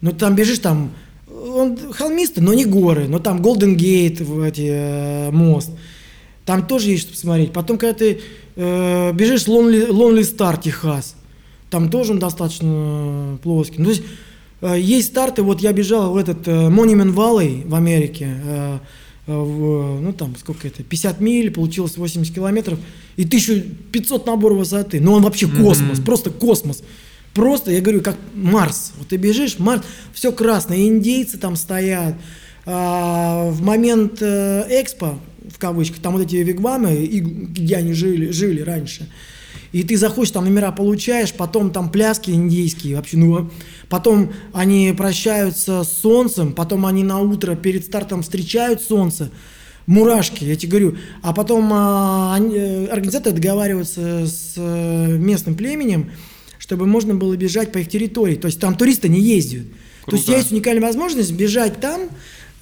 [0.00, 0.90] Но ты там бежишь, там,
[1.28, 5.70] он холмистый, но не горы, но там Голден Гейт, в эти, э, мост,
[6.44, 7.52] там тоже есть что посмотреть.
[7.52, 8.20] Потом, когда ты
[8.56, 11.16] э, бежишь Lonely, Lonely Star, Техас,
[11.70, 13.76] там тоже он достаточно плоский.
[13.78, 14.02] Ну, то есть
[14.60, 18.78] э, есть старты, вот я бежал в этот э, Monument Valley в Америке, э,
[19.26, 22.78] в, ну там сколько это, 50 миль, получилось 80 километров,
[23.16, 25.00] и 1500 набор высоты.
[25.00, 26.04] Но он вообще космос, Мгм.
[26.04, 26.82] просто космос.
[27.32, 28.92] Просто, я говорю, как Марс.
[28.98, 29.82] Вот ты бежишь, Марс,
[30.12, 32.14] все красное, индейцы там стоят.
[32.66, 35.18] А, в момент э, экспо,
[35.50, 39.08] в кавычках, там вот эти вигвамы, и где они жили, жили раньше.
[39.74, 43.50] И ты заходишь, там номера получаешь, потом там пляски индейские, вообще, ну,
[43.88, 49.32] потом они прощаются с солнцем, потом они на утро перед стартом встречают солнце,
[49.86, 50.96] мурашки, я тебе говорю.
[51.22, 56.12] А потом а, они, э, организаторы договариваются с э, местным племенем,
[56.60, 58.36] чтобы можно было бежать по их территории.
[58.36, 59.64] То есть там туристы не ездят.
[60.06, 60.38] То есть Круто.
[60.38, 62.02] есть уникальная возможность бежать там,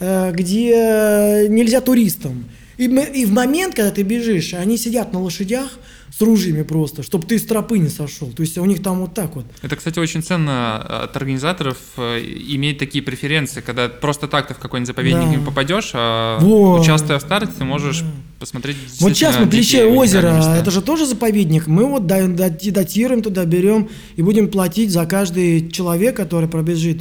[0.00, 2.46] э, где нельзя туристам.
[2.78, 5.78] И, и в момент, когда ты бежишь, они сидят на лошадях
[6.16, 8.28] с ружьями просто, чтобы ты с тропы не сошел.
[8.30, 9.46] То есть у них там вот так вот.
[9.62, 14.58] Это, кстати, очень ценно от организаторов э, иметь такие преференции, когда просто так ты в
[14.58, 15.36] какой-нибудь заповедник Да.
[15.36, 16.80] не попадешь, а Вот.
[16.82, 18.04] участвуя в старте, ты можешь
[18.38, 20.54] посмотреть Вот сейчас мы Плече озеро, места.
[20.56, 21.66] это же тоже заповедник.
[21.66, 27.00] Мы вот да- дати- датируем туда, берем и будем платить за каждый человек, который пробежит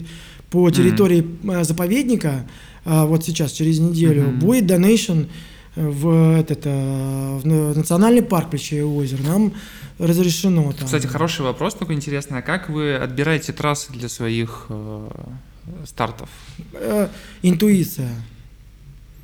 [0.49, 2.47] по территории э, заповедника.
[2.85, 4.39] а, Вот сейчас, через неделю, Мгм.
[4.39, 5.23] будет донейшн
[5.75, 9.21] в, этот, э, в на- национальный парк Плече озеро.
[9.23, 9.53] Нам
[9.99, 10.85] разрешено там.
[10.85, 12.39] Кстати, хороший вопрос такой интересный.
[12.39, 15.09] А как вы отбираете трассы для своих э,
[15.85, 16.29] стартов?
[16.73, 17.07] Э,
[17.41, 18.09] интуиция.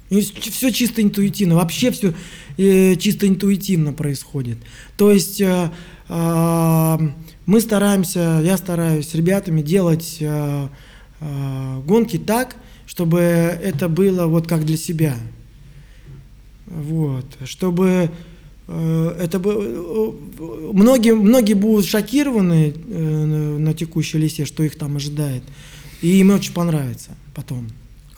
[0.10, 1.56] Все чисто интуитивно.
[1.56, 2.14] Вообще все
[2.56, 4.58] чисто интуитивно происходит.
[4.96, 5.70] То есть э,
[6.08, 6.98] э,
[7.46, 10.68] мы стараемся, я стараюсь с ребятами делать э,
[11.20, 12.56] э, гонки так,
[12.86, 15.16] чтобы это было вот как для себя.
[16.68, 17.26] Вот.
[17.46, 18.10] Чтобы
[18.68, 20.16] э, это бы
[20.74, 23.26] многие, многие будут шокированы э,
[23.60, 25.44] на- текущей листе, что их там ожидает.
[26.02, 27.68] И им очень понравится потом.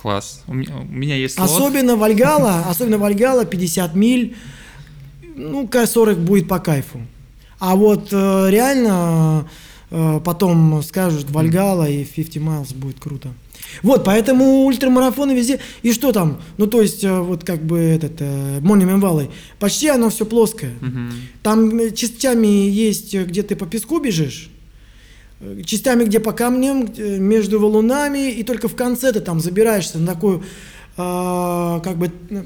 [0.01, 0.43] Класс.
[0.47, 1.49] У меня, у меня есть слот.
[1.49, 4.35] Особенно Вальгала, особенно Вальгала 50 миль,
[5.35, 7.01] ну, К-40 будет по кайфу.
[7.59, 9.47] А вот э, реально
[9.89, 13.29] потом скажут Вальгала и 50 miles будет круто.
[13.83, 15.59] Вот, поэтому ультрамарафоны везде.
[15.81, 16.41] И что там?
[16.57, 20.73] Ну, то есть, э, вот как бы этот э, Monument Valley, почти оно все плоское.
[21.43, 24.49] Там э, частями есть, э, где ты по песку бежишь,
[25.39, 29.99] э, частями, где по камням, э, между валунами, и только в конце ты там забираешься
[29.99, 30.43] на такую,
[30.97, 32.43] а, как бы, э,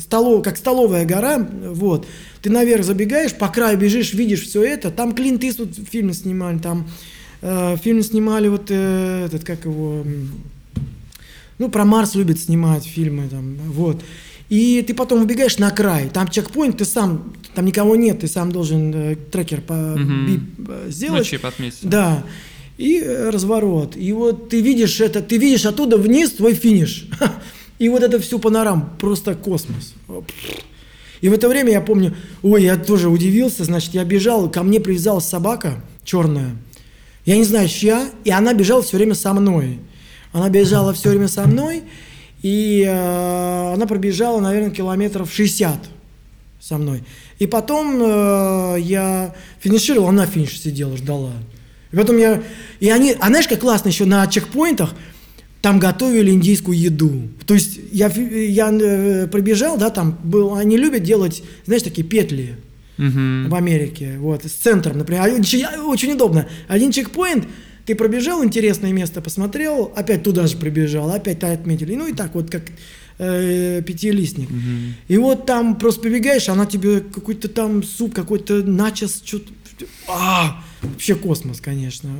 [0.00, 2.06] столов, как столовая гора, вот.
[2.42, 4.90] Ты наверх забегаешь, по краю бежишь, видишь все это.
[4.90, 6.88] Там Клинт Иствуд фильм снимали, там
[7.42, 10.04] э, фильм снимали вот э, этот, как его,
[11.58, 14.02] ну, про Марс любит снимать фильмы, там, вот.
[14.48, 18.52] И ты потом убегаешь на край, там чекпоинт, ты сам, там никого нет, ты сам
[18.52, 20.26] должен э, трекер по Мгм.
[20.26, 21.26] бип, э, Ну, сделать.
[21.26, 21.78] чип отметить.
[21.88, 22.22] Да.
[22.78, 23.96] И э, разворот.
[23.96, 27.08] И вот ты видишь это, ты видишь оттуда вниз твой финиш.
[27.78, 29.94] И вот это всю панораму, просто космос.
[31.20, 34.80] И в это время я помню, ой, я тоже удивился, значит, я бежал, ко мне
[34.80, 36.56] привязалась собака черная,
[37.24, 39.80] я не знаю, чья, и она бежала все время со мной.
[40.32, 41.82] Она бежала все время со мной,
[42.42, 45.76] и э, она пробежала, наверное, километров 60
[46.60, 47.02] со мной.
[47.38, 51.32] И потом э, я финишировал, она финиш сидела, ждала.
[51.90, 52.42] И потом я...
[52.78, 53.16] И они...
[53.18, 54.94] А знаешь, как классно еще на чекпоинтах
[55.66, 57.28] там готовили индийскую еду.
[57.44, 60.54] То есть я, я э, пробежал, да, там был...
[60.54, 62.54] Они любят делать, знаешь, такие петли
[62.98, 63.48] Мгм.
[63.48, 65.44] в Америке, вот, с центром, например.
[65.44, 66.48] Че- Очень удобно.
[66.68, 67.48] Один чекпоинт,
[67.84, 71.96] ты пробежал интересное место, посмотрел, опять туда же пробежал, опять отметили.
[71.96, 72.62] Ну и так вот, как
[73.18, 74.48] э, пятилистник.
[74.48, 74.94] Мгм.
[75.08, 79.50] И вот там просто побегаешь, она тебе какой-то там суп, какой-то начос, что-то...
[80.06, 82.10] А, вообще космос, конечно.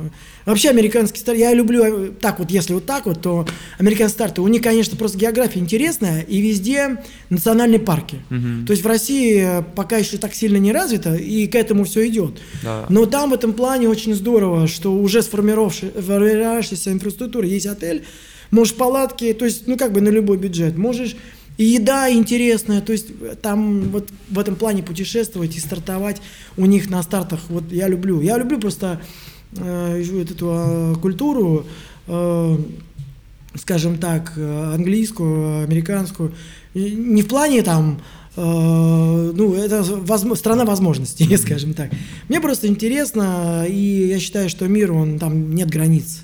[0.45, 4.41] Вообще американский старт, я люблю, э, так вот, если вот так вот, то американские старты,
[4.41, 8.17] у них, конечно, просто география интересная, и везде национальные парки.
[8.29, 8.65] Мгм.
[8.65, 12.07] То есть в России э, пока еще так сильно не развито, и к этому все
[12.07, 12.39] идет.
[12.63, 12.85] Да.
[12.89, 18.05] Но там в этом плане очень здорово, что уже сформировавшаяся инфраструктура, есть отель,
[18.51, 21.15] можешь палатки, то есть, ну, как бы на любой бюджет, можешь
[21.57, 23.07] и еда интересная, то есть
[23.41, 26.21] там вот в этом плане путешествовать и стартовать
[26.55, 28.21] у них на стартах, вот я люблю.
[28.21, 29.01] Я люблю просто
[29.55, 31.65] э, вот эту э, культуру,
[32.07, 32.57] э,
[33.55, 36.33] скажем так, английскую, американскую,
[36.75, 38.01] не в плане там,
[38.35, 38.41] э,
[39.35, 41.37] ну, это воз, страна возможностей, mm-hmm.
[41.37, 41.89] скажем так.
[42.29, 46.21] Мне просто интересно, и я считаю, что мир, он там нет границ.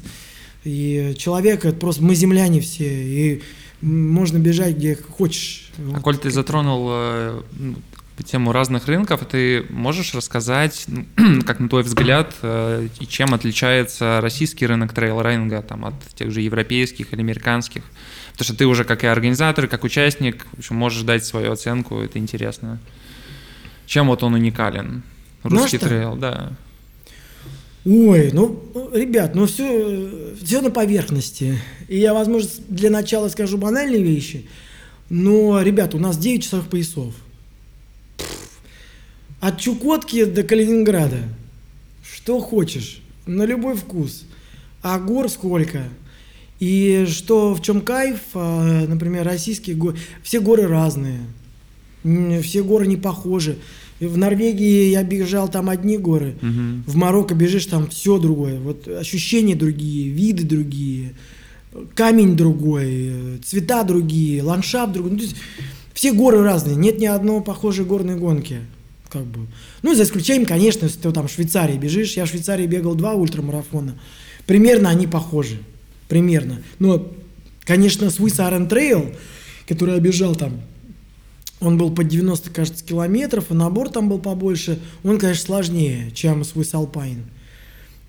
[0.63, 3.41] И человек, это просто мы земляне все, и
[3.84, 5.72] можно бежать где хочешь.
[5.78, 6.02] А вот.
[6.02, 7.76] коль ты затронул э, ну,
[8.24, 14.19] тему разных рынков, ты можешь рассказать, ну, как на твой взгляд, э, и чем отличается
[14.22, 17.84] российский рынок трейл-райнинга там, от тех же европейских или американских?
[18.32, 22.00] Потому что ты уже как и организатор, как участник, в общем, можешь дать свою оценку,
[22.00, 22.80] это интересно.
[23.86, 25.04] Чем вот он уникален?
[25.43, 26.54] Русский Наш трейл, да.
[27.86, 31.60] Ой, ну, ребят, ну все, все на поверхности.
[31.89, 34.46] И я, возможно, для начала скажу банальные вещи.
[35.10, 37.13] Но, ребят, у нас 9 часовых поясов.
[39.41, 41.19] От Чукотки до Калининграда.
[42.02, 44.24] Что хочешь, на любой вкус.
[44.82, 45.84] А гор сколько?
[46.60, 51.19] И что в чем кайф, а, например, российские горы, все горы разные,
[52.41, 53.58] все горы не похожи.
[54.08, 56.36] В Норвегии я бежал, там одни горы.
[56.42, 56.92] Угу.
[56.92, 58.60] В Марокко бежишь, там все другое.
[58.60, 61.13] Вот ощущения другие, виды другие,
[61.96, 65.12] камень другой, цвета другие, ландшафт другой.
[65.12, 65.36] Ну, то есть
[65.94, 68.60] все горы разные, нет ни одной похожей горной гонки.
[69.10, 69.48] Как бы.
[69.84, 72.18] Ну, за исключением, конечно, если ты там в Швейцарии бежишь.
[72.18, 74.00] Я в Швейцарии бегал два ультрамарафона.
[74.48, 75.60] Примерно они похожи.
[76.08, 76.63] Примерно.
[76.80, 77.12] Но,
[77.63, 79.16] конечно, Swiss Iron Trail,
[79.68, 80.62] который я бежал там
[81.63, 84.80] он был по 90, кажется, километров, и набор там был побольше.
[85.04, 87.23] Он, конечно, сложнее, чем Swiss Alpine.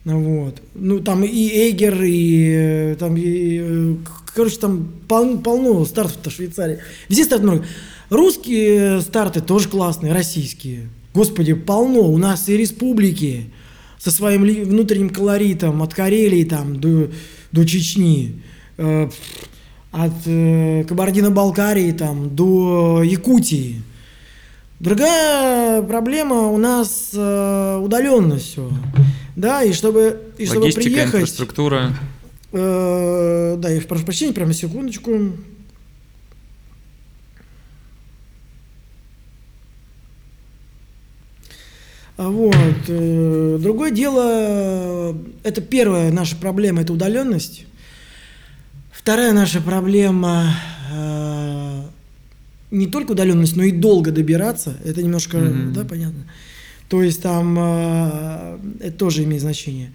[0.04, 0.60] Вот.
[0.74, 3.94] Ну, там и Эйгер, и э, там, и, э,
[4.34, 6.78] короче, там пол, полно стартов-то в Швейцарии.
[7.08, 7.64] Везде старт много.
[8.10, 10.88] Русские старты тоже классные, российские.
[11.14, 12.10] Господи, полно.
[12.10, 13.46] У нас и республики
[13.98, 17.10] со своим внутренним колоритом, от Карелии там до,
[17.52, 18.42] до Чечни.
[19.96, 23.80] От э, Кабардино-Балкарии там, до Якутии.
[24.80, 28.68] Другая проблема у нас э, удаленность все.
[29.36, 31.14] Да, и чтобы, и чтобы Логистика, приехать...
[31.14, 31.90] инфраструктура.
[32.50, 35.12] Э, да, я прошу прощения, прямо секундочку.
[42.16, 42.54] А вот.
[42.88, 47.64] Э, другое дело, это первая наша проблема, это удаленность.
[49.04, 50.56] Вторая наша проблема
[50.90, 51.82] э,
[52.70, 54.78] не только удаленность, но и долго добираться.
[54.82, 55.72] Это немножко, mm-hmm.
[55.72, 56.24] да, понятно.
[56.88, 59.92] То есть там э, это тоже имеет значение.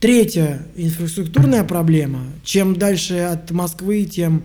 [0.00, 2.24] Третья инфраструктурная проблема.
[2.42, 4.42] Чем дальше от Москвы, тем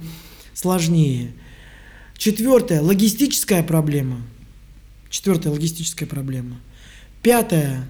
[0.54, 1.32] сложнее.
[2.16, 4.18] Четвертая логистическая проблема.
[5.10, 6.58] Четвертая логистическая проблема.
[7.24, 7.90] Пятая,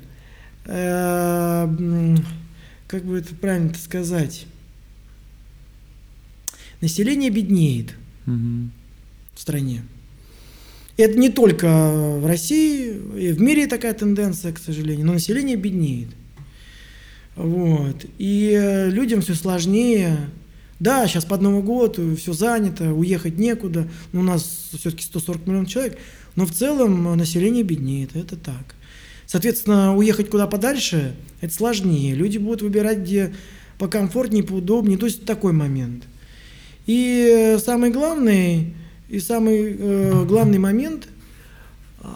[0.67, 2.15] э,
[2.88, 4.45] как бы это правильно сказать?
[6.83, 7.95] Население беднеет
[8.27, 8.69] угу.
[9.33, 9.83] в стране.
[10.97, 11.67] Это не только
[12.19, 16.09] в России, и в мире такая тенденция, к сожалению, но население беднеет.
[17.35, 18.05] Вот.
[18.19, 20.29] И э, людям все сложнее.
[20.79, 23.87] Да, сейчас под Новый год все занято, уехать некуда.
[24.11, 25.97] Но у нас все-таки 140 миллионов человек.
[26.35, 28.75] Но в целом население беднеет, это так.
[29.25, 32.13] Соответственно, уехать куда подальше, это сложнее.
[32.13, 33.33] Люди будут выбирать, где
[33.79, 34.97] покомфортнее, поудобнее.
[34.97, 36.03] То есть такой момент.
[36.85, 38.73] И самый главный,
[39.07, 41.07] и самый э, главный момент,
[42.01, 42.07] э,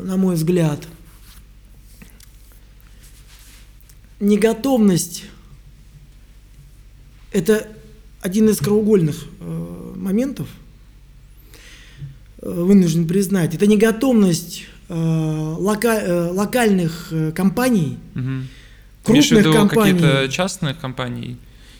[0.00, 0.86] на мой взгляд,
[4.20, 5.24] неготовность–
[7.32, 7.68] это
[8.22, 10.48] один из краеугольных э, моментов,
[12.40, 13.54] э, вынужден признать.
[13.54, 18.46] Это неготовность э, лока, э, локальных э, компаний, угу.
[19.04, 19.92] крупных компаний.
[19.92, 21.36] какие-то частных компаний?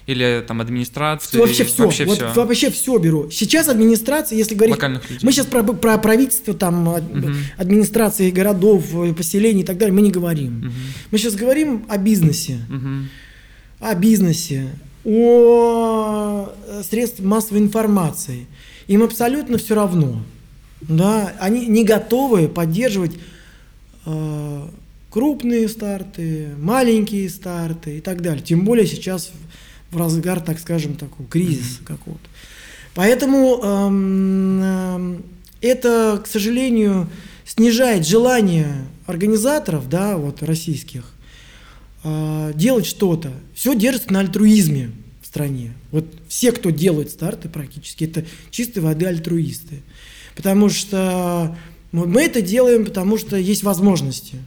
[0.06, 1.38] Или там администрации?
[1.38, 1.84] Вообще все.
[1.84, 2.34] Вообще вот, все.
[2.34, 3.30] Вообще все беру.
[3.30, 4.78] Сейчас администрация, если говорить...
[5.22, 7.28] Мы сейчас про, про правительство, там, угу.
[7.56, 10.58] администрации городов, э, поселений и так далее, мы не говорим.
[10.58, 10.72] Угу.
[11.10, 12.58] Мы сейчас говорим о бизнесе.
[12.68, 13.88] Угу.
[13.88, 14.68] О бизнесе,
[15.04, 18.46] о э, средствах массовой информации.
[18.88, 20.22] Им абсолютно все равно.
[20.82, 21.32] Да?
[21.40, 23.12] Они не готовы поддерживать
[24.05, 24.68] э,
[25.09, 28.42] крупные старты, маленькие старты и так далее.
[28.42, 29.63] Тем более сейчас в
[29.97, 31.86] разгар, так скажем, такого кризиса mm-hmm.
[31.86, 32.28] какого-то.
[32.95, 35.20] Поэтому эм, э,
[35.61, 37.09] это, к сожалению,
[37.45, 41.05] снижает желание организаторов, да, вот российских,
[42.05, 43.32] э, делать что-то.
[43.55, 44.92] Все держится на альтруизме
[45.22, 45.72] в стране.
[45.90, 49.82] Вот все, кто делает старты практически, это чистой воды альтруисты.
[50.36, 51.57] Потому что
[51.92, 54.38] ну, мы это делаем, потому что есть возможности.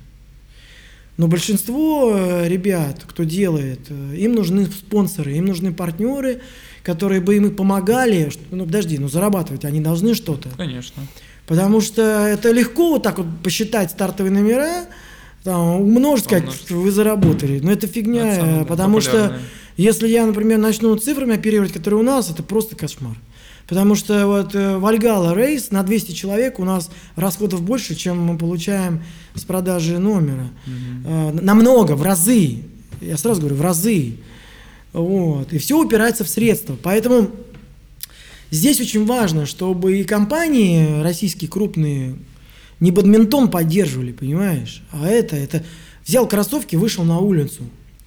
[1.18, 6.42] Но большинство э, ребят, кто делает, э, им нужны спонсоры, им нужны партнеры,
[6.84, 8.32] которые бы им помогали.
[8.52, 10.50] Ну, подожди, ну зарабатывать они должны что-то.
[10.56, 11.04] Конечно.
[11.48, 14.86] Потому что это легко вот так вот посчитать стартовые номера,
[15.44, 16.72] там, умножить, сказать, Умножить.
[16.72, 17.60] вы заработали.
[17.60, 19.40] Но это фигня, Это потому что
[19.76, 23.16] если я, например, начну цифрами оперировать, которые у нас, это просто кошмар.
[23.68, 28.38] Потому что вот э, Вальгала рейс на 200 человек у нас расходов больше, чем мы
[28.38, 29.04] получаем
[29.36, 30.50] с продажи номера.
[31.06, 32.60] Э, Намного, в разы.
[33.02, 34.16] Я сразу говорю, в разы.
[34.94, 35.52] Вот.
[35.52, 36.78] И все упирается в средства.
[36.82, 37.30] Поэтому
[38.52, 42.16] здесь очень важно, чтобы и компании российские крупные
[42.80, 44.82] не бадминтон поддерживали, понимаешь?
[44.92, 45.64] А это, это
[46.06, 47.64] взял кроссовки, вышел на улицу.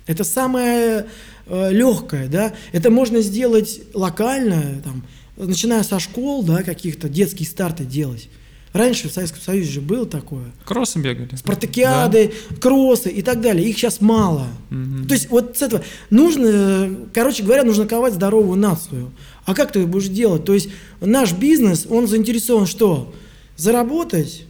[0.06, 1.06] Это самое
[1.46, 2.54] легкое, да.
[2.72, 5.02] Это можно сделать локально, там,
[5.46, 8.28] начиная со школ, да, каких-то детские старты делать.
[8.72, 10.44] Раньше в Советском Союзе же было такое.
[10.64, 11.34] Кроссы бегали.
[11.34, 13.68] Спартакиады, кроссы и так далее.
[13.68, 14.46] Их сейчас мало.
[14.70, 15.08] Мгм.
[15.08, 19.10] То есть вот с этого нужно, короче говоря, нужно ковать здоровую нацию.
[19.44, 20.44] А как ты будешь делать?
[20.44, 20.68] То есть
[21.00, 23.12] наш бизнес, он заинтересован что?
[23.56, 24.44] Заработать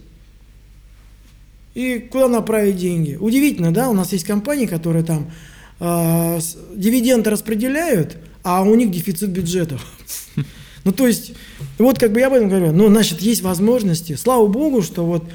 [1.73, 3.17] и куда направить деньги.
[3.19, 3.89] Удивительно, да?
[3.89, 5.31] У нас есть компании, которые там
[5.79, 6.39] э,
[6.75, 9.83] дивиденды распределяют, а у них дефицит бюджетов.
[10.83, 11.33] Ну, то есть,
[11.77, 14.15] вот как бы я об этом говорю, ну, значит, есть возможности.
[14.15, 15.25] Слава богу, что вот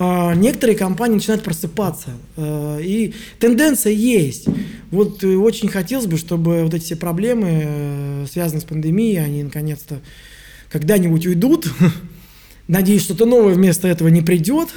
[0.00, 4.46] а, некоторые компании начинают просыпаться, а, и тенденция есть.
[4.90, 9.42] Вот э, очень хотелось бы, чтобы вот эти все проблемы, э, связанные с пандемией, они
[9.42, 10.00] наконец-то
[10.70, 11.68] когда-нибудь уйдут.
[12.68, 14.68] Надеюсь, что-то новое вместо этого не придет.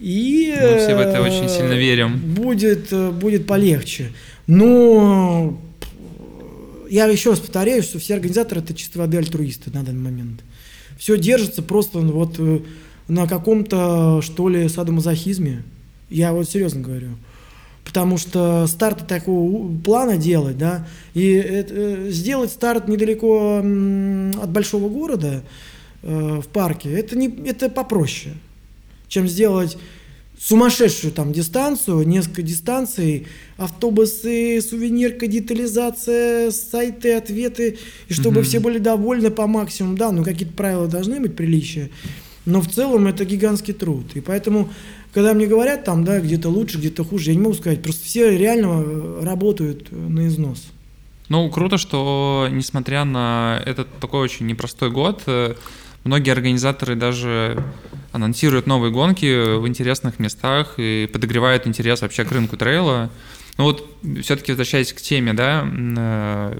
[0.00, 2.18] И Мы все в это э, очень сильно верим.
[2.18, 4.10] Будет, э, будет полегче.
[4.46, 5.60] Но
[6.94, 10.44] я еще раз повторяю, что все организаторы это чистой воды альтруисты на данный момент.
[10.96, 12.60] Все держится просто вот э,
[13.08, 15.64] на каком-то, что ли, садомазохизме.
[16.08, 17.08] Я вот серьезно говорю.
[17.84, 24.88] Потому что старты такого плана делать, да, и это, э, сделать старт недалеко от большого
[24.88, 25.42] города
[26.02, 28.34] э, в парке, это, не, это попроще,
[29.08, 29.76] чем сделать
[30.38, 33.26] сумасшедшую там дистанцию, несколько дистанций,
[33.56, 37.78] автобусы, сувенирка, детализация, сайты, ответы,
[38.08, 38.44] и чтобы Мгм.
[38.44, 39.96] все были довольны по максимуму.
[39.96, 41.90] Да, ну какие-то правила должны быть, приличия,
[42.44, 44.04] но в целом это гигантский труд.
[44.14, 44.70] И поэтому,
[45.12, 48.36] когда мне говорят там, да, где-то лучше, где-то хуже, я не могу сказать, просто все
[48.36, 50.66] реально э, работают э, на износ.
[51.30, 55.54] Ну, круто, что несмотря на этот такой очень непростой год, э,
[56.04, 57.64] многие организаторы даже
[58.14, 63.10] анонсируют новые гонки в интересных местах и подогревают интерес вообще к рынку трейла.
[63.56, 63.88] Ну вот,
[64.22, 66.58] все-таки возвращаясь к теме, да, э,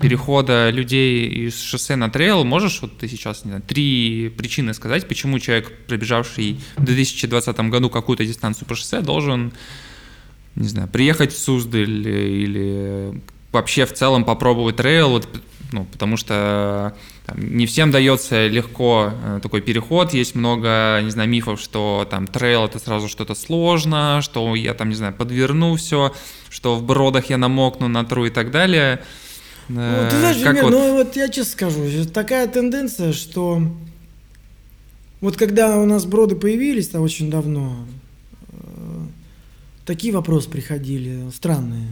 [0.00, 5.08] перехода людей из шоссе на трейл, можешь вот ты сейчас, не знаю, три причины сказать,
[5.08, 9.52] почему человек, пробежавший в 2020 году какую-то дистанцию по шоссе, должен
[10.54, 15.28] не знаю, приехать в Суздаль или вообще в целом попробовать трейл, вот,
[15.72, 16.94] ну, потому что
[17.26, 22.26] там, не всем дается легко э, такой переход, есть много, не знаю, мифов, что там
[22.26, 26.14] трейл это сразу что-то сложно, что я там, не знаю, подверну все,
[26.50, 29.02] что в бродах я намокну, натру и так далее.
[29.68, 33.62] Ну, Э, ты знаешь, как вот- ну вот я честно скажу, такая тенденция, что
[35.20, 37.86] вот когда у нас броды появились там очень давно,
[38.50, 38.56] э,
[39.86, 41.88] такие вопросы приходили странные,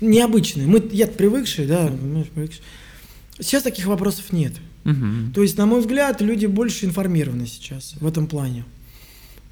[0.00, 0.66] необычные.
[0.66, 2.62] Мы, я привыкший, да, понимаешь, привыкший.
[3.40, 4.52] Сейчас таких вопросов нет.
[4.84, 5.32] Мгм.
[5.34, 8.64] То есть, на мой взгляд, люди больше информированы сейчас в этом плане.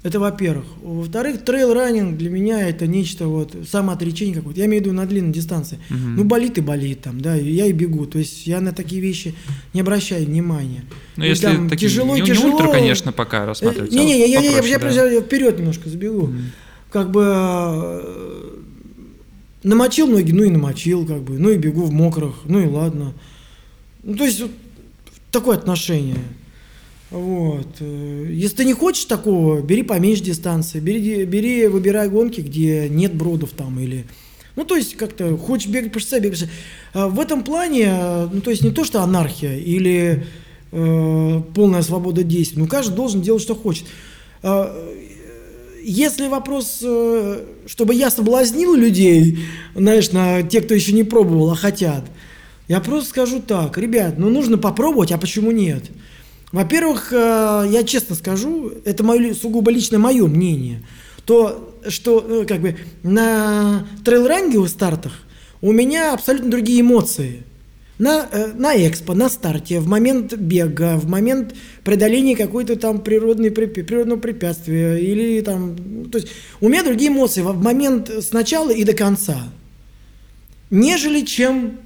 [0.03, 0.65] Это во-первых.
[0.81, 4.59] Во-вторых, трейл-раннинг для меня это нечто вот, самоотречение какое-то.
[4.59, 5.79] Я имею в виду на длинной дистанции.
[5.89, 6.15] Мгм.
[6.17, 8.05] Ну, болит и болит там, да, и я и бегу.
[8.05, 9.33] То есть я на такие вещи
[9.73, 10.85] не обращаю внимания.
[11.15, 12.55] Ну, если там такие, тяжело, не, не тяжело.
[12.55, 13.91] ультра, конечно, пока рассматривать.
[13.91, 15.09] а Не-не, я, я, я, попроще, я, да.
[15.09, 16.27] я вперед немножко забегу.
[16.27, 16.51] Мгм.
[16.91, 18.57] Как бы э,
[19.63, 23.13] намочил ноги, ну и намочил, как бы, ну и бегу в мокрых, ну и ладно.
[24.07, 24.51] Ну, то есть вот
[25.31, 26.23] такое отношение.
[27.11, 27.67] Вот.
[27.81, 33.13] э, Если ты не хочешь такого, бери поменьше дистанции, бери, бери, выбирай гонки, где нет
[33.13, 34.05] бродов там или...
[34.55, 36.51] Ну, то есть, как-то хочешь бегать по шоссе, бегай по шоссе.
[36.93, 40.25] А В этом плане, э, ну, то есть, не то, что анархия или
[40.71, 43.87] э, полная свобода действий, ну, каждый должен делать, что хочет.
[44.41, 44.73] А,
[45.83, 49.39] Если вопрос, э, чтобы я соблазнил людей,
[49.75, 52.05] знаешь, на те, кто еще не пробовал, а хотят,
[52.67, 55.83] я просто скажу так, ребят, ну нужно попробовать, а почему нет?
[56.51, 60.81] Во-первых, э, я честно скажу, это мое, сугубо лично мое мнение,
[61.25, 65.13] то, что э, как бы на трейл-ранговых стартах
[65.61, 67.43] у меня абсолютно другие эмоции.
[67.99, 73.49] На, э, на экспо, на старте, в момент бега, в момент преодоления какой-то там природной,
[73.49, 76.09] природного препятствия или там...
[76.11, 76.29] То есть
[76.61, 79.49] у меня другие эмоции в момент с начала и до конца,
[80.69, 81.79] нежели чем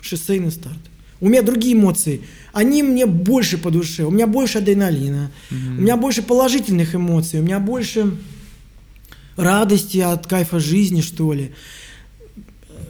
[0.00, 0.78] шоссейный старт.
[1.20, 2.22] У меня другие эмоции.
[2.52, 4.04] Они мне больше по душе.
[4.04, 5.30] У меня больше адреналина.
[5.50, 5.78] Mm-hmm.
[5.78, 7.40] У меня больше положительных эмоций.
[7.40, 8.16] У меня больше
[9.36, 11.52] радости от кайфа жизни, что ли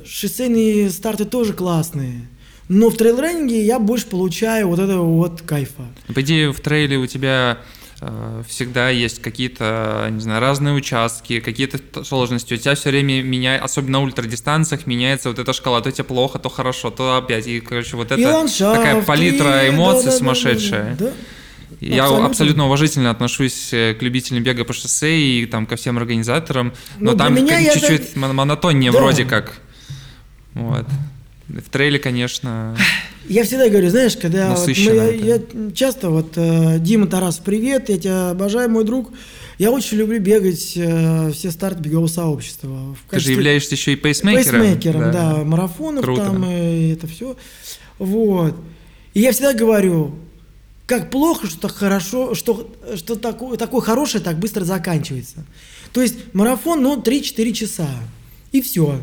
[0.08, 2.28] шоссейные старты тоже классные.
[2.68, 5.84] Но в трейл-раннинге я больше получаю вот этого вот кайфа.
[6.14, 7.58] По идее, в трейле у тебя
[8.48, 12.54] всегда есть какие-то, не знаю, разные участки, какие-то сложности.
[12.54, 15.80] У тебя все время меняется, особенно на ультрадистанциях, меняется вот эта шкала.
[15.80, 17.46] То тебе плохо, то хорошо, то опять.
[17.48, 20.96] И, короче, вот это ландшафт, такая палитра эмоций да, да, сумасшедшая.
[20.96, 21.16] Да, да, да.
[21.80, 22.26] Я абсолютно.
[22.26, 27.12] абсолютно уважительно отношусь э, к любителям бега по шоссе и там ко всем организаторам, но,
[27.12, 28.18] но там чуть-чуть это...
[28.18, 28.98] монотоннее да.
[28.98, 29.58] вроде как.
[30.54, 30.86] Вот.
[31.48, 32.76] В трейле, конечно.
[33.28, 35.40] Я всегда говорю, знаешь, когда вот мы, я, я
[35.74, 39.12] часто вот э, Дима Тарас, привет, я тебя обожаю, мой друг.
[39.58, 42.94] Я очень люблю бегать э, все старты бегового сообщества.
[42.94, 44.62] В Ты же являешься еще и пейсмейкером.
[44.62, 46.24] Пейсмейкером, да, да марафонов Круто.
[46.24, 47.36] там и это все.
[47.98, 48.54] Вот.
[49.12, 50.14] И я всегда говорю,
[50.86, 55.44] как плохо, что так хорошо, что, что такое, такое хорошее так быстро заканчивается.
[55.92, 57.88] То есть марафон, ну, 3-4 часа.
[58.52, 59.00] И все.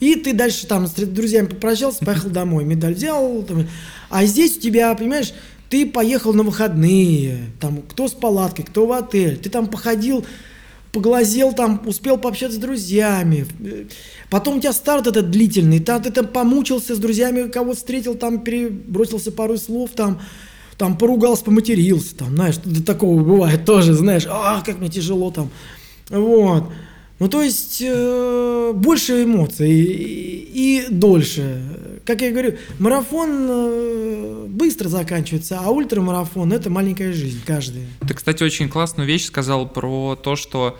[0.00, 3.42] И ты дальше там с друзьями попрощался, поехал домой, медаль взял.
[3.42, 3.68] Там.
[4.08, 5.32] А здесь у тебя, понимаешь,
[5.68, 10.24] ты поехал на выходные, там, кто с палаткой, кто в отель, ты там походил,
[10.90, 13.46] поглазел там, успел пообщаться с друзьями.
[14.30, 18.40] Потом у тебя старт этот длительный, там, ты там помучился с друзьями, кого встретил, там
[18.40, 20.20] перебросился пару слов, там,
[20.76, 25.50] там поругался, поматерился, там, знаешь, до такого бывает тоже, знаешь, а, как мне тяжело там.
[26.08, 26.64] Вот.
[27.20, 31.60] Ну, то есть э, больше эмоций и, и дольше.
[32.06, 37.82] Как я говорю, марафон э, быстро заканчивается, а ультрамарафон– это маленькая жизнь каждый.
[38.08, 40.78] Ты, кстати, очень классную вещь сказал про то, что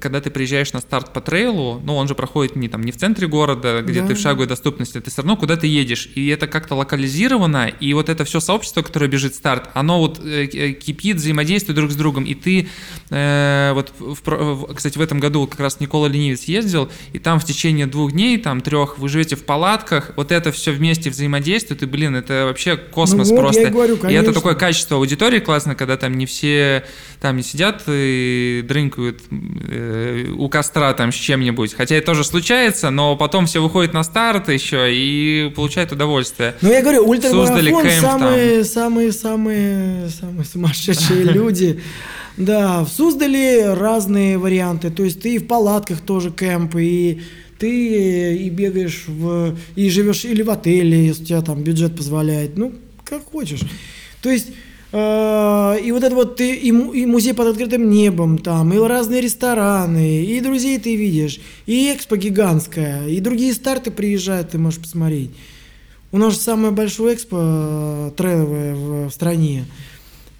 [0.00, 2.96] когда ты приезжаешь на старт по трейлу, ну, он же проходит не там не в
[2.96, 4.08] центре города, где да.
[4.08, 7.92] ты в шаговой доступности, ты все равно куда ты едешь, и это как-то локализировано, и
[7.94, 11.96] вот это все сообщество, которое бежит старт, оно вот э, э кипит, взаимодействует друг с
[11.96, 12.68] другом, и ты
[13.10, 17.44] э, вот, в, кстати, в этом году как раз Никола Ленивец ездил, и там в
[17.44, 21.86] течение двух дней, там трех, вы живете в палатках, вот это все вместе взаимодействует, и,
[21.86, 23.62] блин, это вообще космос ну, вот, просто.
[23.62, 26.84] Я и, говорю, и это такое качество аудитории классно, когда там не все
[27.20, 29.22] там не сидят и дрынкают
[29.54, 31.74] э, у костра там с чем-нибудь.
[31.74, 36.54] Хотя это тоже случается, но потом все выходят на старт еще и получают удовольствие.
[36.60, 41.80] Ну, я говорю, ультрамарафон самые, самые, самые, самые сумасшедшие люди.
[42.36, 44.90] Да, в Суздале разные варианты.
[44.90, 47.22] То есть ты и в палатках тоже кемп, и
[47.58, 52.56] ты и бегаешь в, и живешь или в отеле, если у тебя там бюджет позволяет.
[52.56, 52.72] Ну,
[53.04, 53.60] как хочешь.
[54.20, 54.48] То есть
[54.94, 60.40] и вот это вот ты, и, музей под открытым небом там, и разные рестораны, и
[60.40, 65.30] друзей ты видишь, и экспо гигантская, и другие старты приезжают, ты можешь посмотреть.
[66.12, 69.64] У нас же самое большое экспо э, трейловое в, в стране.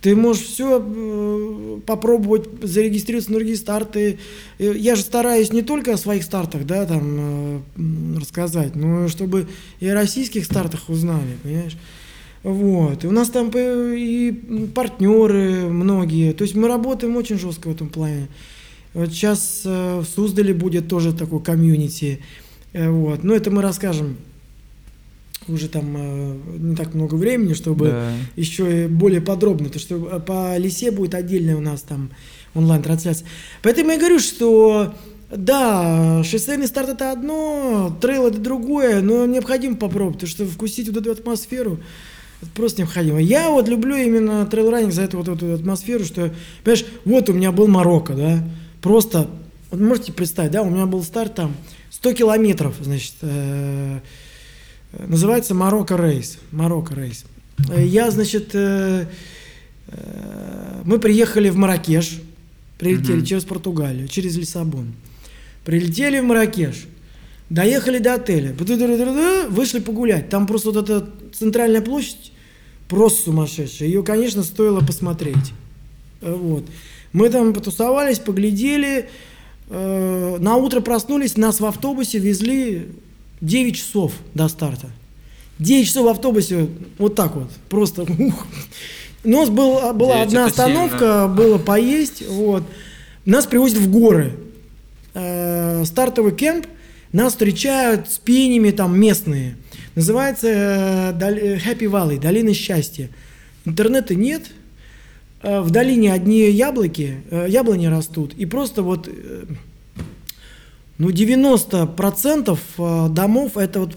[0.01, 4.21] Ты можешь все э, попробовать зарегистрироваться на другие старты.
[4.61, 7.65] Я же стараюсь не только о своих стартах, да, там
[8.17, 9.49] рассказать, но чтобы
[9.81, 11.77] и о российских стартах узнали, понимаешь?
[12.45, 13.05] Вот.
[13.05, 14.33] И у нас там и
[14.75, 16.33] партнеры многие.
[16.33, 18.29] То есть мы работаем очень жестко в этом плане.
[18.93, 22.21] Вот сейчас э, в Суздале будет тоже такой комьюнити.
[22.75, 23.25] Э, вот.
[23.25, 24.19] Но это мы расскажем
[25.49, 28.13] уже там э, не так много времени, чтобы да.
[28.37, 32.11] еще и более подробно, то что по лисе будет отдельная у нас там
[32.55, 33.27] онлайн-трансляция.
[33.63, 34.95] Поэтому я говорю, что
[35.35, 40.99] да, шоссейный старт это одно, трейл это другое, но необходимо попробовать, потому что вкусить вот
[40.99, 41.81] эту атмосферу,
[42.45, 43.21] это просто необходимо.
[43.21, 46.33] Я вот люблю именно трейл-раннинг за эту вот эту атмосферу, что,
[46.63, 48.45] понимаешь, вот у меня был Марокко, да,
[48.81, 49.29] просто,
[49.71, 51.55] вот можете представить, да, у меня был старт там
[51.91, 54.01] 100 километров, значит, э,
[54.93, 57.25] называется Марокко Рейс, Марокко Рейс.
[57.77, 59.07] Я, значит, э,
[59.89, 62.21] э, мы приехали в Маракеш,
[62.79, 63.27] прилетели mm-hmm.
[63.27, 64.93] через Португалию, через Лиссабон.
[65.65, 66.87] Прилетели в Маракеш,
[67.49, 68.55] доехали до отеля,
[69.49, 70.29] вышли погулять.
[70.29, 72.33] Там просто вот эта центральная площадь,
[72.89, 73.89] просто сумасшедшая.
[73.89, 75.53] Ее, конечно, стоило посмотреть.
[76.21, 76.65] Э, вот.
[77.13, 79.09] Мы там потусовались, поглядели.
[79.69, 82.89] Э, на утро проснулись, нас в автобусе везли
[83.41, 84.89] 9 часов до старта.
[85.59, 86.69] 9 часов в автобусе,
[86.99, 88.47] вот так вот, просто ух.
[89.23, 91.29] У нас был, а, была одна остановка, сильно.
[91.29, 92.63] было поесть, вот.
[93.25, 94.35] Нас привозят в горы.
[95.15, 96.67] Э, стартовый кемп
[97.13, 99.57] Нас встречают с пенями там местные.
[99.95, 103.11] Называется э, э, Happy Valley, долина счастья.
[103.65, 104.51] Интернета нет,
[105.43, 109.09] э, в долине одни яблоки, яблони растут, и просто вот
[110.99, 113.97] ну, 90% домов это вот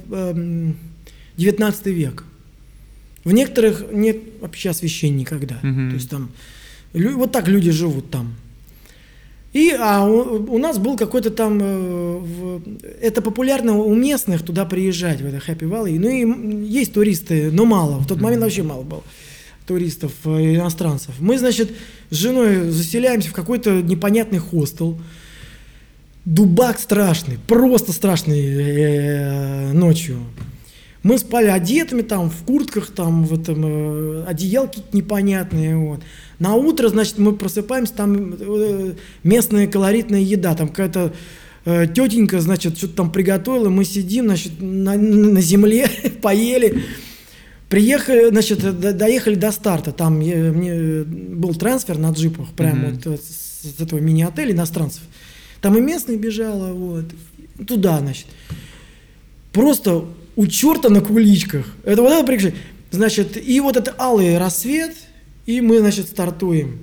[1.38, 2.24] 19 век.
[3.24, 5.56] В некоторых нет вообще освещения никогда.
[5.56, 5.90] Угу.
[5.90, 6.32] То есть там
[6.94, 8.36] вот так люди живут там.
[9.54, 12.62] И а у, у нас был какой-то там, э, в,
[13.02, 15.98] это популярно у местных туда приезжать, в это Happy Valley.
[16.00, 17.98] Ну и есть туристы, но мало.
[18.00, 19.04] В тот момент вообще мало было
[19.68, 21.16] туристов, э, иностранцев.
[21.20, 21.72] Мы, значит,
[22.10, 24.98] с женой заселяемся в какой-то непонятный хостел.
[26.26, 30.20] Дубак страшный, просто страшный э, ночью.
[31.08, 36.02] Мы спали одетыми там, в куртках, там, в этом, э, одеялки непонятные, вот.
[36.38, 38.94] На утро, значит, мы просыпаемся, там э,
[39.24, 41.14] местная колоритная еда, там какая-то
[41.64, 45.90] э, тетенька, значит, что-то там приготовила, мы сидим, значит, на, на земле,
[46.22, 46.84] поели.
[47.70, 53.10] Приехали, значит, доехали до старта, там я, мне был трансфер на джипах, прямо mm-hmm.
[53.10, 55.04] вот с, с этого мини-отеля иностранцев.
[55.62, 57.06] Там и местные бежала, вот,
[57.66, 58.26] туда, значит.
[59.54, 60.04] Просто
[60.38, 61.66] у черта на куличках.
[61.84, 62.56] Это вот это прикольно.
[62.92, 64.96] Значит, и вот это алый рассвет,
[65.46, 66.80] и мы, значит, стартуем.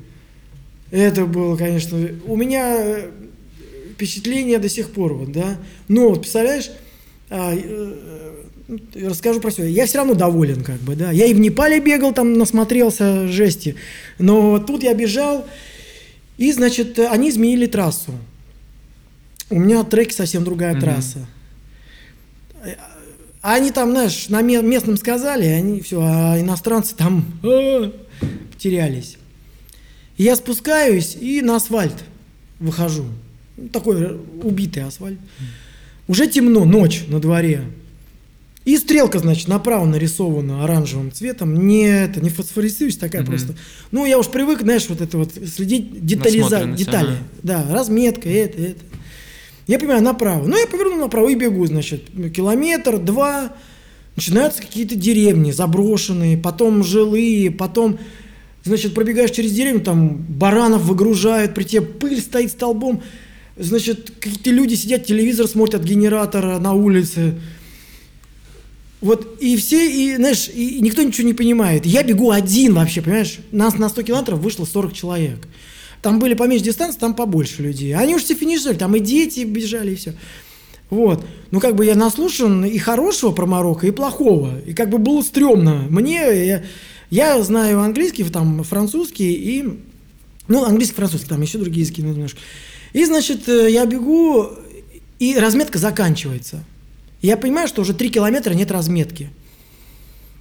[0.91, 3.11] Это было, конечно, у меня э,
[3.95, 5.57] впечатление до сих пор, вот, да.
[5.89, 6.71] Но, вот, представляешь,
[7.31, 7.61] а, э,
[8.69, 9.67] э, расскажу про себя.
[9.67, 11.11] Я все равно доволен, как бы, да.
[11.11, 13.77] Я и в Непале бегал, там насмотрелся жести.
[14.19, 15.47] Но тут я бежал,
[16.39, 18.13] и, значит, они изменили трассу.
[19.49, 20.81] У меня треки совсем другая mm-hmm.
[20.81, 21.27] трасса.
[23.45, 27.93] А они там, знаешь, на местном сказали, они все, а иностранцы там а,
[28.51, 29.19] потерялись.
[30.17, 32.05] я спускаюсь и на асфальт
[32.59, 33.05] выхожу.
[33.59, 35.19] Ну, такой убитый асфальт.
[36.09, 37.65] Уже темно, ночь на дворе.
[38.65, 41.67] И стрелка, значит, направо нарисована оранжевым цветом.
[41.67, 43.27] Не это, не фосфорицирующая такая mm-hmm.
[43.27, 43.57] просто.
[43.91, 47.09] Ну, я уж привык, знаешь, вот это вот следить детализа, детали.
[47.09, 47.19] Ага.
[47.43, 48.81] Да, разметка, это, это.
[49.67, 50.47] Я понимаю, направо.
[50.47, 53.53] Ну, я поверну направо и бегу, значит, километр, два.
[54.17, 57.99] Начинаются какие-то деревни заброшенные, потом жилые, потом,
[58.63, 63.03] значит, пробегаешь через деревню, там баранов выгружают, при тебе пыль стоит столбом.
[63.57, 67.35] Значит, какие-то люди сидят, телевизор смотрят генератора на улице.
[69.01, 71.85] Вот, и все, и, знаешь, и никто ничего не понимает.
[71.85, 73.39] Я бегу один вообще, понимаешь?
[73.51, 75.47] Нас на 100 километров вышло 40 человек.
[76.05, 77.97] Там были поменьше дистанции, там побольше людей.
[77.97, 80.13] Они уже все финишировали, там и дети бежали, и все.
[80.91, 81.25] Вот.
[81.51, 84.61] Ну, как бы я наслушан и хорошего про Марокко, и плохого.
[84.67, 85.87] И как бы было стрёмно.
[85.89, 86.63] Мне, я,
[87.09, 89.81] я знаю английский, там, французский и...
[90.47, 92.39] Ну, английский, французский, там еще другие языки немножко.
[92.93, 94.51] И, значит, э, я бегу,
[95.19, 96.63] и разметка заканчивается.
[97.23, 99.31] Я понимаю, что уже 3 километра нет разметки.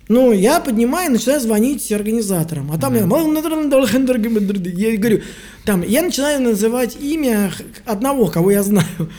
[0.09, 2.71] Ну, я поднимаю и начинаю звонить организаторам.
[2.71, 4.75] А там mm-hmm.
[4.75, 5.21] я, я говорю,
[5.65, 7.51] там, я начинаю называть имя
[7.85, 9.09] одного, кого я знаю.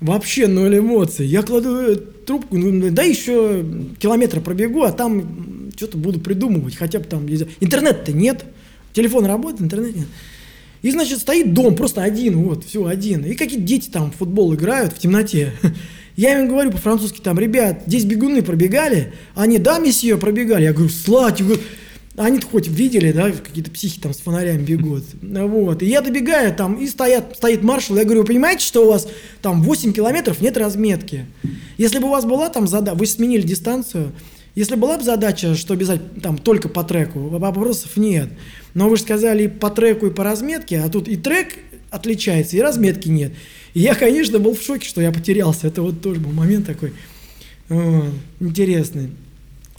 [0.00, 1.26] Вообще ноль эмоций.
[1.26, 3.64] Я кладу э, трубку, ну, да еще
[3.98, 7.26] километр пробегу, а там что-то буду придумывать, хотя бы там...
[7.28, 8.44] Интернет-то нет,
[8.92, 10.06] телефон работает, интернет нет.
[10.82, 13.24] И, значит, стоит дом, просто один, вот, все, один.
[13.24, 15.52] И какие-то дети там в футбол играют в темноте.
[16.20, 19.14] Я им говорю по-французски, там, ребят, здесь бегуны пробегали?
[19.34, 20.64] Они, да, месье, пробегали.
[20.64, 21.42] Я говорю, слать,
[22.14, 25.04] они хоть видели, да, какие-то психи там с фонарями бегут.
[25.22, 25.82] Вот.
[25.82, 27.96] И я добегаю там, и стоят, стоит маршал.
[27.96, 29.08] Я говорю, вы понимаете, что у вас
[29.40, 31.24] там 8 километров нет разметки?
[31.78, 34.12] Если бы у вас была там задача, вы сменили дистанцию,
[34.54, 38.28] если была бы задача, что бежать там только по треку, вопросов нет.
[38.74, 41.54] Но вы же сказали по треку и по разметке, а тут и трек
[41.90, 43.32] отличается, и разметки нет.
[43.74, 45.66] И я, конечно, был в шоке, что я потерялся.
[45.66, 46.92] Это вот тоже был момент такой
[47.68, 48.02] э,
[48.40, 49.10] интересный.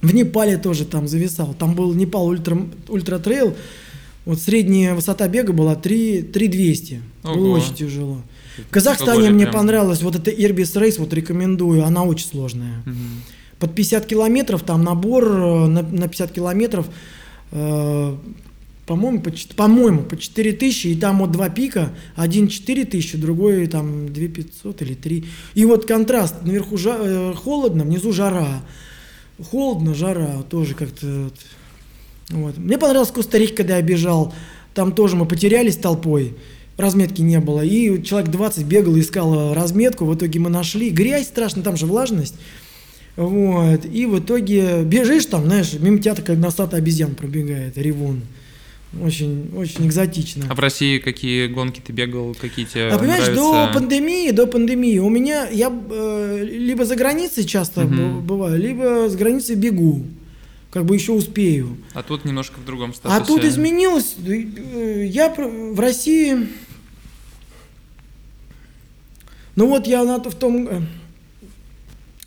[0.01, 1.53] В Непале тоже там зависал.
[1.53, 3.55] Там был Непал ультра, ультра трейл.
[4.25, 7.01] Вот средняя высота бега была 3, 3200.
[7.23, 7.35] Ого.
[7.35, 8.21] Было очень тяжело.
[8.57, 9.53] В Казахстане мне прям...
[9.53, 12.81] понравилось вот это Ирбис Рейс, вот рекомендую, она очень сложная.
[12.85, 12.95] Угу.
[13.59, 16.87] Под 50 километров там набор э, на, на 50 километров
[17.51, 18.15] э,
[18.91, 23.65] по-моему, по, по-моему, по 4 тысячи, и там вот два пика, один 4 тысячи, другой
[23.67, 25.25] там 2 500 или 3.
[25.53, 28.61] И вот контраст, наверху жа, э, холодно, внизу жара.
[29.49, 31.31] Холодно, жара, тоже как-то...
[32.31, 32.57] Вот.
[32.57, 34.33] Мне понравилось Коста-Рика, когда я бежал,
[34.73, 36.35] там тоже мы потерялись толпой,
[36.75, 41.63] разметки не было, и человек 20 бегал, искал разметку, в итоге мы нашли, грязь страшно,
[41.63, 42.35] там же влажность,
[43.15, 48.23] вот, и в итоге бежишь там, знаешь, мимо тебя такая носатая обезьян пробегает, ревун,
[48.99, 50.45] Очень, очень экзотично.
[50.49, 53.71] А в России какие гонки ты бегал, какие тебе А понимаешь, нравятся?
[53.71, 59.07] до пандемии, до пандемии у меня я э, либо за границей часто б- бываю, либо
[59.09, 60.03] с границы бегу,
[60.71, 61.77] как бы еще успею.
[61.93, 63.21] А тут немножко в другом статусе.
[63.21, 64.15] А тут изменилось.
[64.27, 66.49] э, Я в России.
[69.55, 70.81] Ну вот я на, в том э,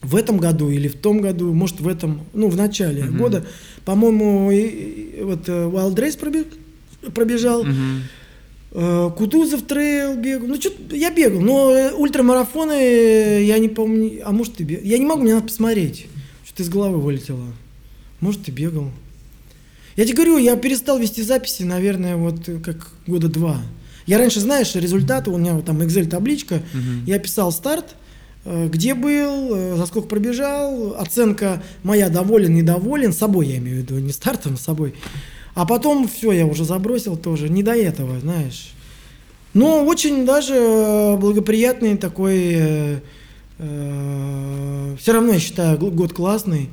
[0.04, 3.18] в этом году или в том году, может в этом, ну в начале Мгм.
[3.18, 3.46] года,
[3.84, 4.46] по-моему,
[5.24, 6.46] вот э, Wild Race пробе-
[7.12, 7.64] пробежал.
[8.76, 10.48] Э, Кутузов трейл бегал.
[10.48, 14.20] Ну, что я бегал, но э, ультрамарафоны я не помню.
[14.24, 14.84] А может, ты бегал?
[14.84, 16.06] Я не могу, мне надо посмотреть.
[16.44, 17.44] Что-то из головы вылетело.
[18.20, 18.90] Может, ты бегал.
[19.96, 23.62] Я тебе говорю, я перестал вести записи, наверное, вот как года два.
[24.06, 27.04] Я раньше, знаешь, результаты, у меня вот там Excel-табличка, Мгм.
[27.06, 27.94] я писал старт,
[28.44, 33.98] где был, э, за сколько пробежал, оценка моя доволен, недоволен, собой я имею в виду,
[33.98, 34.94] не стартом, собой.
[35.54, 38.72] А потом все, я уже забросил тоже, не до этого, знаешь.
[39.54, 43.00] Но очень даже э, благоприятный такой,
[43.56, 46.68] все равно я считаю год классный.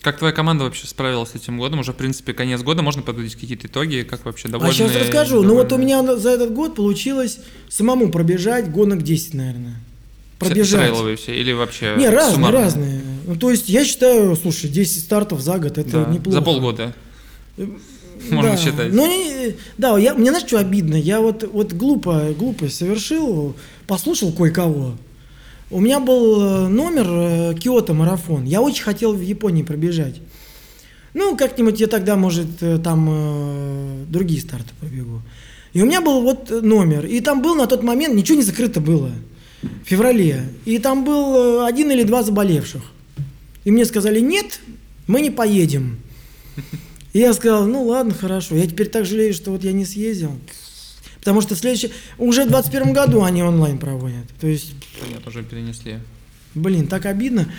[0.00, 1.80] Как твоя команда вообще справилась с этим годом?
[1.80, 4.70] Уже, в принципе, конец года, можно подводить какие-то итоги, как вообще довольны?
[4.70, 5.42] а сейчас расскажу.
[5.42, 5.84] Ну вот у довольны?
[5.84, 9.76] меня за этот год получилось самому пробежать гонок 10, наверное.
[10.38, 10.80] Пробежать.
[10.80, 12.58] трейловые все или вообще Не, разные, суммарно?
[12.60, 13.00] разные.
[13.26, 16.38] Ну, то есть я считаю, слушай, 10 стартов за год, это Да, неплохо.
[16.38, 16.94] За полгода.
[18.30, 18.56] Можно да.
[18.56, 18.92] считать.
[18.92, 20.94] Ну, да, я, мне знаешь, что обидно?
[20.96, 23.54] Я вот, вот глупо, глупость совершил,
[23.86, 24.94] послушал кое-кого.
[25.70, 28.44] У меня был э, номер э, Киото марафон.
[28.44, 30.16] Я очень хотел в Японии пробежать.
[31.14, 35.20] Ну, как-нибудь я тогда, может, э, там э, другие старты пробегу.
[35.74, 37.04] И у меня был вот э, номер.
[37.04, 39.10] И там был на тот момент, ничего не закрыто было.
[39.62, 40.44] В феврале.
[40.64, 42.82] И там был э, один или два заболевших.
[43.64, 44.60] И мне сказали, нет,
[45.06, 45.98] мы не поедем.
[47.12, 48.54] И я сказал, ну ладно, хорошо.
[48.54, 50.32] Я теперь так жалею, что вот я не съездил.
[51.18, 51.90] Потому что следующий...
[52.18, 54.24] Уже в 21 году они онлайн проводят.
[54.40, 55.98] То есть, Понятно, уже перенесли.
[56.54, 57.52] блин, так обидно.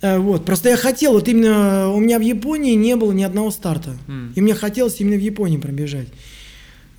[0.00, 3.50] Э, Вот, просто я хотел, вот именно у меня в Японии не было ни одного
[3.50, 3.96] старта.
[4.08, 4.32] М.
[4.34, 6.08] И мне хотелось именно в Японии пробежать.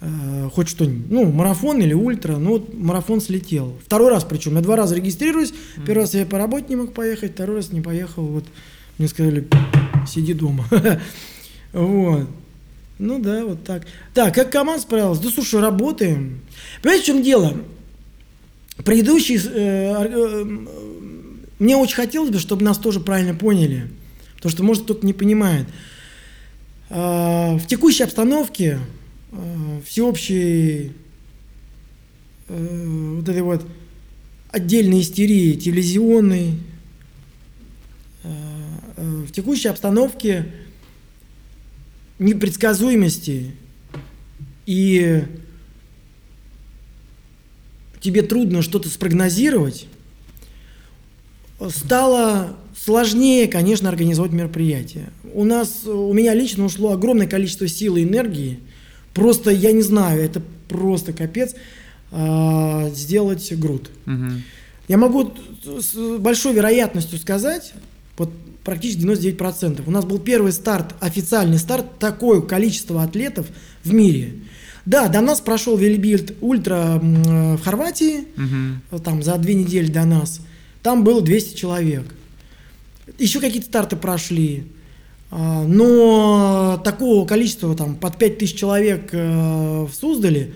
[0.05, 3.75] Э, Хоть что-нибудь, ну, марафон или ультра, ну, вот марафон слетел.
[3.83, 5.53] Второй раз причем, я два раза регистрируюсь,
[5.85, 8.45] первый раз я по работе не мог поехать, второй раз не поехал, вот,
[8.97, 9.47] мне сказали,
[10.07, 10.65] сиди дома.
[11.73, 12.29] Вот.
[12.99, 13.85] Ну да, вот так.
[14.13, 15.19] Так, как команда справилась?
[15.19, 16.39] Да слушай, работаем.
[16.81, 17.57] Понимаете, в чем дело?
[18.85, 19.35] Предыдущий...
[19.35, 20.45] э, э,
[21.59, 23.89] мне очень хотелось бы, чтобы нас тоже правильно поняли.
[24.37, 25.67] Потому что, может, кто-то не понимает.
[26.89, 28.79] А, В текущей обстановке
[29.85, 30.91] всеобщей
[32.47, 33.65] э, вот этой вот
[34.49, 36.53] отдельной истерии телевизионной,
[38.23, 38.29] э,
[38.97, 40.51] э, в текущей обстановке
[42.19, 43.51] непредсказуемости
[44.65, 45.23] и
[47.99, 49.87] тебе трудно что-то спрогнозировать,
[51.69, 55.09] стало сложнее, конечно, организовать мероприятие.
[55.33, 58.59] У нас, у меня лично ушло огромное количество сил и энергии.
[59.15, 61.55] Просто, я не знаю, это просто капец,
[62.11, 63.89] а, сделать груд.
[64.05, 64.43] Мгм.
[64.87, 65.33] Я могу
[65.65, 67.73] с большой вероятностью сказать,
[68.17, 68.31] вот
[68.63, 69.87] практически 99%.
[69.87, 73.47] У нас был первый старт, официальный старт, такое количество атлетов
[73.83, 74.33] в мире.
[74.85, 78.81] Да, до нас прошел Велибилд Ультра э, в Хорватии, Мгм.
[79.03, 80.41] там за две недели до нас.
[80.83, 82.03] Там было 200 человек.
[83.17, 84.65] Еще какие-то старты прошли.
[85.37, 89.17] А, Но такого количества, там, под 5000 человек э,
[89.83, 90.53] в Суздале,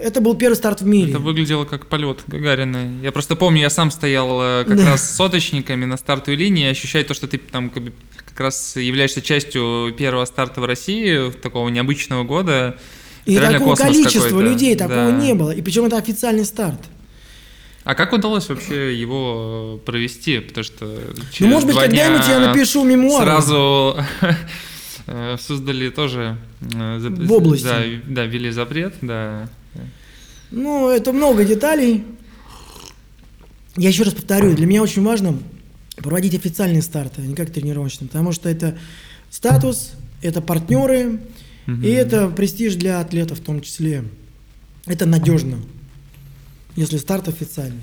[0.00, 1.10] это был первый старт в мире.
[1.12, 2.98] Это выглядело как полет Гагарина.
[3.00, 4.86] Я просто помню, я сам стоял э, как Да.
[4.86, 7.92] раз с соточниками на стартовой линии, ощущая то, что ты там как, бы
[8.26, 12.76] как раз являешься частью первого старта в России, такого необычного года.
[13.24, 15.12] И реально такого количества людей такого Да.
[15.12, 15.52] не было.
[15.52, 16.80] И причем это официальный старт.
[17.84, 20.38] А как удалось вообще его э, провести?
[20.38, 23.24] Потому что Ну, через может быть, когда-нибудь я напишу мемуары.
[23.24, 23.96] Сразу
[25.06, 26.36] э, создали тоже...
[26.60, 27.64] э, В области.
[27.64, 29.48] Да, да, ввели запрет, да.
[30.50, 32.04] Ну, это много деталей.
[33.76, 35.38] Я еще раз повторю, для меня очень важно
[35.96, 38.78] проводить официальные старты, а не как тренировочные, потому что это
[39.30, 41.20] статус, это партнеры,
[41.66, 44.04] и это престиж для атлетов в том числе.
[44.86, 45.58] Это надежно,
[46.76, 47.80] если старт официальный.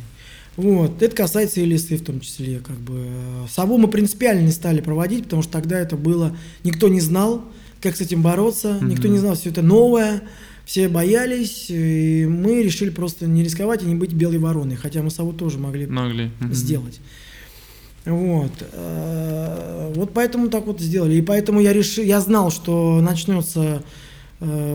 [0.55, 1.01] Вот.
[1.01, 2.59] Это касается и лисы в том числе.
[2.59, 3.07] Как бы.
[3.49, 6.35] Сову мы принципиально не стали проводить, потому что тогда это было...
[6.63, 7.43] Никто не знал,
[7.81, 10.23] как с этим бороться, никто не знал, все это новое,
[10.65, 15.11] все боялись, и мы решили просто не рисковать и не быть белой вороной, хотя мы
[15.11, 16.29] сову тоже могли Могли.
[16.41, 16.53] Мгм.
[16.53, 16.99] сделать.
[18.05, 18.51] Вот.
[18.73, 21.15] Э, Вот поэтому так вот сделали.
[21.15, 23.83] И поэтому я решил, я знал, что начнется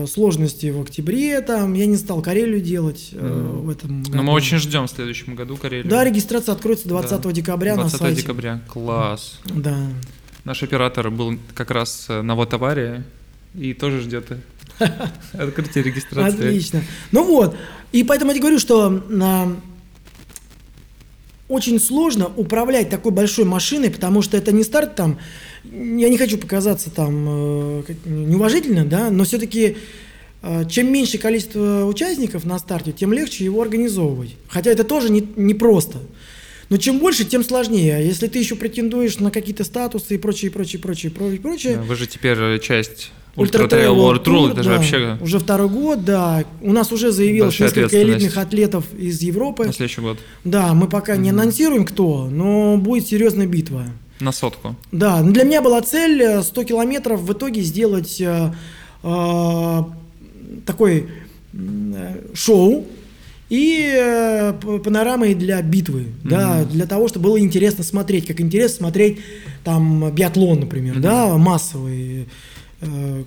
[0.07, 4.57] сложности в октябре, там, я не стал Карелию делать э, в этом Но мы очень
[4.57, 5.89] ждем в следующем году Карелию.
[5.89, 7.31] Да, регистрация откроется 20 Да.
[7.31, 8.21] декабря 20 на сайте.
[8.21, 8.61] декабря.
[8.67, 9.39] Класс.
[9.45, 9.77] Да.
[10.43, 13.03] Наш оператор был как раз э, на вот аварии
[13.55, 14.27] и тоже ждет
[15.33, 16.35] открытия регистрации.
[16.37, 16.83] Отлично.
[17.11, 17.55] Ну вот,
[17.91, 19.55] и поэтому я тебе говорю, что а,
[21.47, 25.19] очень сложно управлять такой большой машиной, потому что это не старт там,
[25.63, 29.77] я не хочу показаться там э, неуважительно, да, но все-таки
[30.69, 34.35] чем меньше количество участников на старте, тем легче его организовывать.
[34.47, 35.97] Хотя это тоже не, не просто.
[36.69, 37.95] Но чем больше, тем сложнее.
[37.95, 41.95] А Если ты еще претендуешь на какие-то статусы и прочее, прочее, прочее, прочее, прочее, Вы
[41.95, 46.05] же теперь э, часть Ultra Trail World Tour, это же да, вообще Уже второй год,
[46.05, 46.45] да.
[46.61, 49.65] У нас уже заявилось несколько элитных атлетов из Европы.
[49.65, 50.17] на следующий год.
[50.43, 53.87] Да, мы пока не анонсируем кто, но будет серьезная битва.
[54.21, 54.75] На сотку.
[54.93, 58.53] Да, ну, для меня была цель э, 100 километров в итоге сделать э,
[59.03, 59.83] э,
[60.65, 61.09] такой
[61.53, 62.85] э, шоу
[63.49, 69.19] и э, панорамой для битвы, да, для того, чтобы было интересно смотреть, как интересно смотреть
[69.63, 72.25] там биатлон, например, да, массовый, э,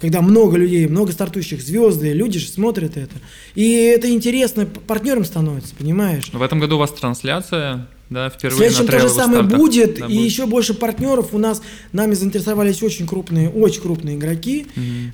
[0.00, 3.14] когда много людей, много стартующих, звезды, люди же смотрят это.
[3.54, 6.30] И это интересно п- партнерам становится, понимаешь?
[6.32, 9.58] В этом году у вас трансляция, да, В впервые следующем на то же самое стартах.
[9.58, 11.28] будет, Да, и еще больше партнеров.
[11.32, 11.60] У нас
[11.92, 14.66] нами заинтересовались очень крупные, очень крупные игроки.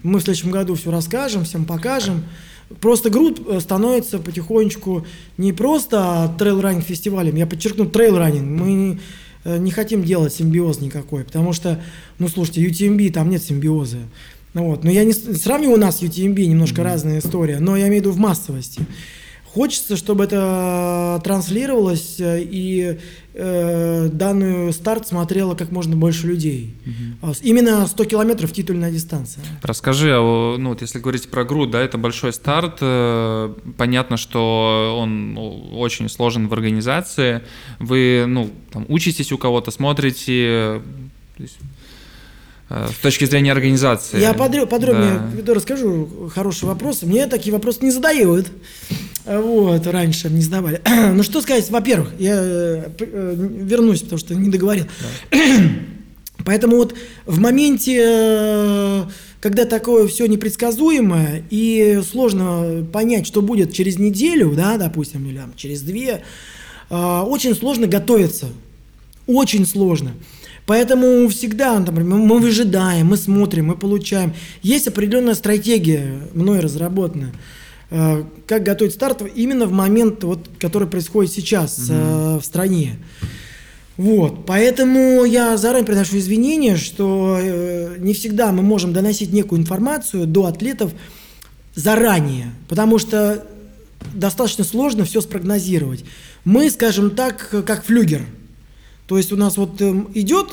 [0.03, 2.23] Мы в следующем году все расскажем, всем покажем.
[2.81, 8.43] Просто GRUT э, становится потихонечку не просто трейл-раннинг фестивалем, я подчеркну трейл-раннинг.
[8.43, 8.99] Мы не,
[9.45, 11.83] э, не хотим делать симбиоз никакой, потому что,
[12.19, 13.99] ну слушайте, UTMB там нет симбиоза.
[14.55, 14.85] Ну Вот.
[14.85, 18.13] Но я не сравниваю нас с UTMB, немножко разная история, но я имею в виду
[18.13, 18.81] в массовости.
[19.47, 22.99] Хочется, чтобы это транслировалось э, и
[23.35, 26.75] э, данную старт смотрело как можно больше людей.
[27.23, 29.45] С- Именно 100 километров титульная дистанция.
[29.63, 32.79] Расскажи, а, ну вот если говорить про груд, да, это большой старт.
[32.81, 35.39] э, Понятно, что он
[35.73, 37.43] очень сложен в организации.
[37.79, 40.83] Вы, ну, там, учитесь у кого-то, смотрите,
[41.37, 41.59] то есть,
[42.71, 44.21] с точки зрения организации.
[44.21, 45.55] Я подро- подробнее Да.
[45.55, 47.03] расскажу хороший вопрос.
[47.03, 48.47] Мне такие вопросы не задают.
[49.27, 50.81] А Вот, раньше не задавали.
[51.15, 54.87] Ну что сказать, во-первых, я э, э, вернусь, потому что не договорил.
[56.45, 56.95] Поэтому вот
[57.25, 59.05] в моменте, э,
[59.41, 65.53] когда такое все непредсказуемое и сложно понять, что будет через неделю, да, допустим, или там,
[65.57, 66.23] через две,
[66.91, 68.49] э, очень сложно готовиться.
[69.27, 70.13] Очень сложно.
[70.67, 74.33] Поэтому всегда, например, мы выжидаем, мы смотрим, мы получаем.
[74.63, 77.33] Есть определенная стратегия, мной разработанная,
[77.91, 82.97] э, как готовить старт именно в момент, вот, который происходит сейчас э, в стране.
[83.99, 90.27] Вот, поэтому я заранее приношу извинения, что э, не всегда мы можем доносить некую информацию
[90.27, 90.93] до атлетов
[91.75, 93.47] заранее, потому что
[94.15, 96.05] достаточно сложно все спрогнозировать.
[96.45, 98.23] Мы, скажем так, как флюгер.
[99.07, 100.53] То есть у нас вот эм, идет,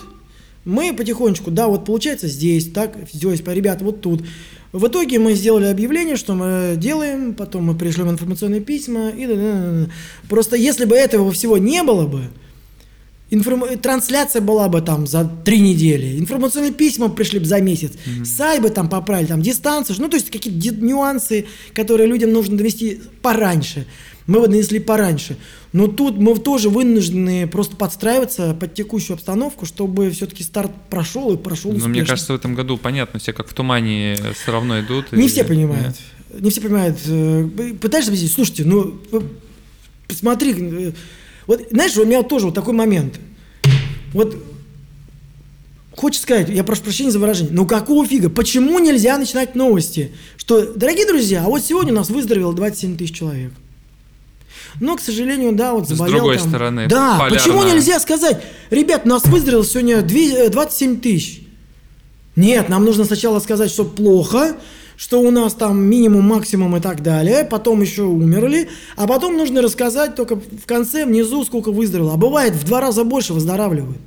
[0.66, 4.24] мы потихонечку, да, вот получается здесь, так, здесь, ребята, вот тут.
[4.72, 9.10] В итоге мы сделали объявление, что мы делаем, потом мы пришлем информационные письма.
[9.10, 9.88] И.
[10.30, 12.22] Просто если бы этого всего не было бы,
[13.32, 17.94] информ- трансляция была бы там за три недели, информационные письма пришли бы за месяц,
[18.24, 23.02] сайт бы там поправили, там дистанцию, ну то есть какие-то нюансы, которые людям нужно довести
[23.22, 23.88] пораньше.
[24.28, 25.38] Мы бы донесли пораньше.
[25.74, 31.38] Но тут мы тоже вынуждены просто подстраиваться под текущую обстановку, чтобы все-таки старт прошел и
[31.38, 31.88] прошел Но успешно.
[31.94, 35.12] Ну, мне кажется, в этом году понятно, все как в тумане все равно идут.
[35.12, 35.96] Не и- все понимают.
[36.40, 36.98] Не все понимают.
[37.08, 39.00] э, Пытаешься объяснить, слушайте, ну,
[40.08, 40.92] посмотри, э,
[41.48, 43.20] вот, знаешь, у меня тоже вот такой момент.
[44.14, 44.36] Вот,
[45.96, 50.12] хочется сказать, я прошу прощения за выражение, ну какого фига, почему нельзя начинать новости?
[50.38, 53.52] Что, дорогие друзья, а вот сегодня у нас выздоровело 27 тысяч человек.
[54.80, 56.50] Но, к сожалению, да, вот С заболел другой там.
[56.50, 57.38] стороны, Да, полярно.
[57.38, 61.42] почему нельзя сказать, ребят, нас выздоровело сегодня две- э, 27 тысяч?
[62.36, 64.56] Нет, нам нужно сначала сказать, что плохо,
[64.96, 69.62] что у нас там минимум, максимум и так далее, потом еще умерли, а потом нужно
[69.62, 72.14] рассказать только в конце, внизу, сколько выздоровело.
[72.14, 73.98] А бывает в два раза больше выздоравливают.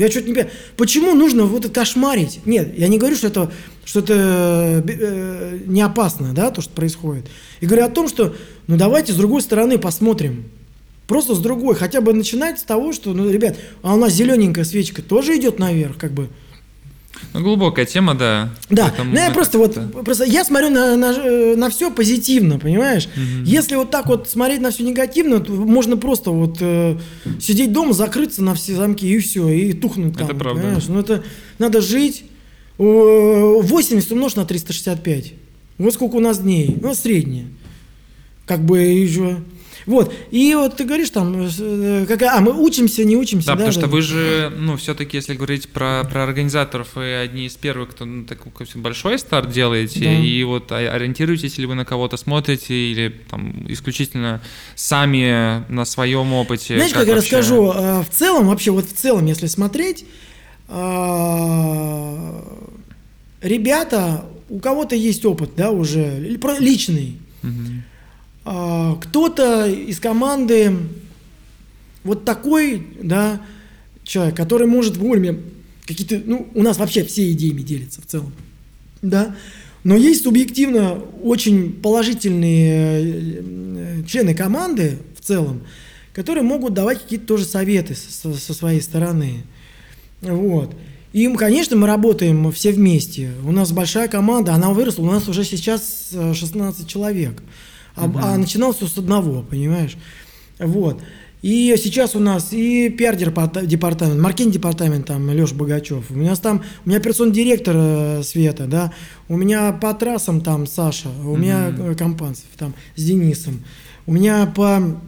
[0.00, 0.52] Я что-то не понимаю.
[0.78, 2.40] Почему нужно вот это кошмарить?
[2.46, 3.52] Нет, я не говорю, что это,
[3.84, 7.26] что это э, не опасно, да, то, что происходит.
[7.60, 8.34] И говорю о том, что,
[8.66, 10.46] ну, давайте с другой стороны посмотрим.
[11.06, 11.74] Просто с другой.
[11.74, 15.58] Хотя бы начинать с того, что, ну, ребят, а у нас зелененькая свечка тоже идет
[15.58, 16.30] наверх, как бы.
[17.32, 18.50] Ну, глубокая тема, да.
[18.70, 23.08] Да, Поэтому ну я просто вот, просто я смотрю на, на, все позитивно, понимаешь?
[23.44, 26.98] Если вот так вот смотреть на все негативно, то можно просто вот э,
[27.40, 30.26] сидеть дома, закрыться на все замки и все, и тухнуть там.
[30.26, 30.62] Это правда.
[30.62, 30.84] Понимаешь?
[30.88, 31.22] Ну это
[31.58, 32.24] надо жить.
[32.78, 35.34] О, 80 умножь на 365.
[35.78, 36.76] Вот сколько у нас дней.
[36.80, 37.46] Ну, среднее.
[38.46, 39.38] Как бы еще...
[39.86, 40.12] Вот.
[40.30, 43.48] И вот ты говоришь там, э, как, а, мы учимся, не учимся.
[43.48, 43.80] Да, да потому да?
[43.80, 48.04] что вы же, ну, все-таки, если говорить про, про организаторов, вы одни из первых, кто
[48.04, 50.12] ну, такой большой старт делаете, Да.
[50.12, 54.40] и вот ори- ориентируетесь ли вы на кого-то, смотрите, или там исключительно
[54.74, 56.76] сами на своем опыте?
[56.76, 57.36] Знаешь, как, я вообще?
[57.38, 60.04] расскажу, э, в целом, вообще вот в целом, если смотреть,
[60.68, 62.42] э,
[63.42, 66.18] ребята, у кого-то есть опыт, да, уже,
[66.58, 67.16] личный.
[67.42, 67.84] Мгм.
[68.44, 70.72] А, Кто-то из команды
[72.04, 73.42] вот такой, да,
[74.02, 75.38] человек, который может вовремя
[75.86, 78.32] какие-то, ну, у нас вообще все идеями делятся в целом,
[79.02, 79.36] да,
[79.84, 85.62] но есть субъективно очень положительные э, члены команды в целом,
[86.12, 89.44] которые могут давать какие-то тоже советы со, со своей стороны,
[90.22, 90.74] вот.
[91.12, 93.32] И, конечно, мы работаем все вместе.
[93.44, 95.02] У нас большая команда, она выросла.
[95.02, 97.42] У нас уже сейчас э, 16 человек.
[98.00, 99.96] А, а начиналось все с одного, понимаешь?
[100.58, 101.00] Вот.
[101.42, 106.10] И сейчас у нас и пиар-департамент, маркетинг-департамент, там, Леша Богачев.
[106.10, 108.92] У нас там, у меня операционный директор э, Света, да,
[109.28, 113.62] у меня по трассам там Саша, у меня э, Компанцев там с Денисом.
[114.06, 115.00] У меня по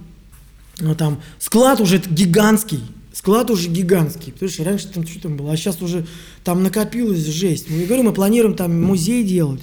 [0.81, 2.81] ну, там склад уже гигантский.
[3.13, 4.33] Склад уже гигантский.
[4.33, 6.07] Потому что раньше там что там было, а сейчас уже
[6.45, 7.67] там накопилось жесть.
[7.69, 9.63] Я говорю, мы планируем там музей делать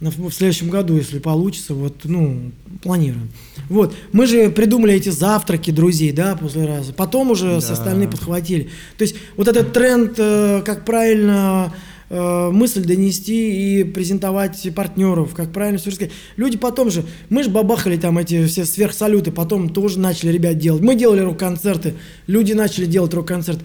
[0.00, 3.30] в следующем году, если получится, вот, ну, планируем.
[3.68, 6.92] Вот, мы же придумали эти завтраки друзей, да, после раза.
[6.92, 7.72] Потом уже с Да.
[7.74, 8.70] остальные подхватили.
[8.96, 11.74] То есть вот этот тренд, э, как правильно
[12.10, 16.14] э, мысль донести и презентовать партнеров, как правильно все рассказать.
[16.36, 20.80] Люди потом же, мы же бабахали там эти все сверхсалюты, потом тоже начали ребят делать.
[20.80, 21.94] Мы делали рок-концерты,
[22.26, 23.62] люди начали делать рок-концерты.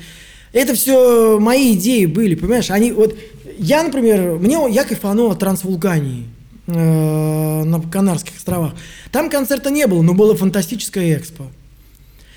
[0.52, 2.70] Это все мои идеи были, понимаешь?
[2.70, 3.16] Они вот
[3.58, 6.26] я, например, мне я кайфанул от трансвулкании
[6.68, 8.74] э, на Канарских островах.
[9.12, 11.45] Там концерта не было, но было фантастическое экспо.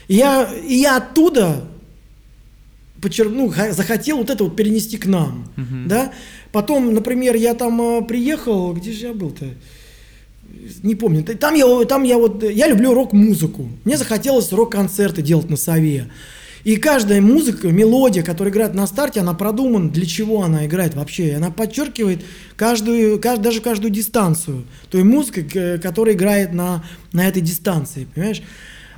[0.09, 1.64] И я, и я оттуда
[3.01, 5.49] почер- ну, захотел вот это вот перенести к нам,
[5.87, 6.12] да.
[6.53, 9.47] Потом, например, я там э, приехал, где же я был-то?
[10.83, 11.23] Не помню.
[11.23, 13.69] Там я, там я вот, я люблю рок-музыку.
[13.85, 16.11] Мне захотелось рок-концерты делать на сове.
[16.67, 21.29] И каждая музыка, мелодия, которая играет на старте, она продумана, для чего она играет вообще.
[21.29, 22.25] И Она подчеркивает
[22.57, 28.43] каждую, кажд- даже каждую дистанцию той музыки, к- которая играет на, на этой дистанции, понимаешь?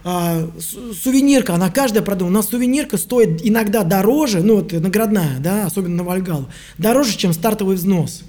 [0.03, 2.39] А, су- сувенирка, она каждая продумана.
[2.39, 6.49] У нас сувенирка стоит иногда дороже, ну вот наградная, да, особенно на Вальгалу,
[6.79, 8.23] дороже, чем стартовый взнос.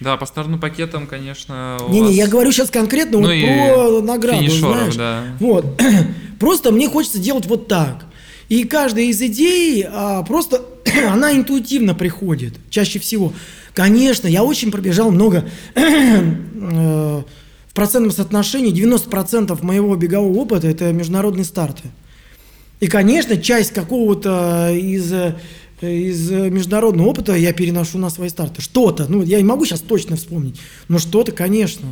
[0.00, 4.00] Да, по старным пакетам, конечно, Не-не, вас- я говорю сейчас конкретно Ну вот и про
[4.02, 4.96] награду, знаешь.
[4.96, 5.22] да.
[5.38, 5.80] Вот.
[6.40, 8.06] Просто мне хочется делать вот так.
[8.52, 10.62] И каждая из идей а, просто
[11.10, 13.32] она интуитивно приходит, чаще всего.
[13.72, 17.22] Конечно, я очень пробежал много э,
[17.66, 21.84] в процентном соотношении 90% моего бегового опыта это международные старты.
[22.80, 25.34] И, конечно, часть какого-то из, э,
[25.80, 28.60] из э, международного опыта я переношу на свои старты.
[28.60, 31.88] Что-то, ну, я не могу сейчас точно вспомнить, но что-то, конечно.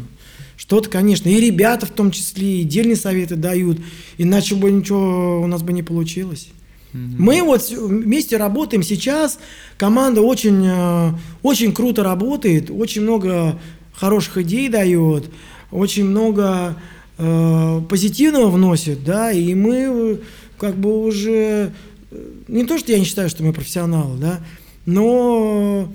[0.61, 1.31] Что-то, конечно.
[1.31, 3.79] И ребята в том числе, и дельные советы дают,
[4.19, 6.49] иначе бы ничего у нас бы не получилось.
[6.93, 9.39] Мы вот вместе работаем сейчас,
[9.79, 13.59] команда очень, э, очень круто работает, очень много
[13.95, 15.31] хороших идей дает,
[15.71, 16.77] очень много
[17.17, 20.21] э, позитивного вносит, да, и мы
[20.59, 21.73] как бы уже,
[22.11, 24.41] э, не то, что я не считаю, что мы профессионалы, да,
[24.85, 25.89] но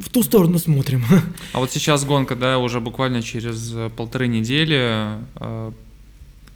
[0.00, 1.04] в ту сторону смотрим.
[1.52, 5.18] А вот сейчас гонка, да, уже буквально через э, полторы недели.
[5.36, 5.72] Э,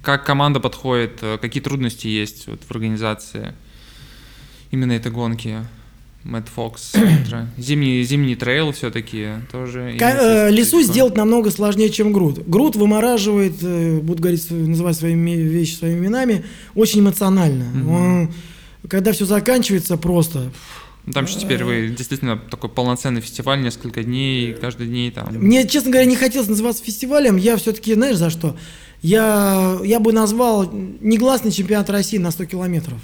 [0.02, 3.54] Как команда подходит, э, какие трудности есть вот в организации
[4.70, 5.58] именно этой гонки?
[6.22, 6.92] Мэтт Фокс,
[7.56, 9.92] зимний, зимний трейл все-таки тоже.
[9.92, 12.46] Имеет э, Лесу сделать намного сложнее, чем груд.
[12.46, 17.64] Груд вымораживает, э, буду говорить, называть своими вещи своими именами, очень эмоционально.
[17.90, 18.32] Он-
[18.88, 20.50] когда все заканчивается просто.
[21.10, 25.28] Ну, Там что теперь вы действительно такой полноценный фестиваль, несколько дней, каждый день там.
[25.34, 27.36] Мне, честно говоря, не хотелось называться фестивалем.
[27.36, 28.56] Я все-таки, знаешь, за что?
[29.02, 32.98] Я, я бы назвал негласный чемпионат России на 100 километров.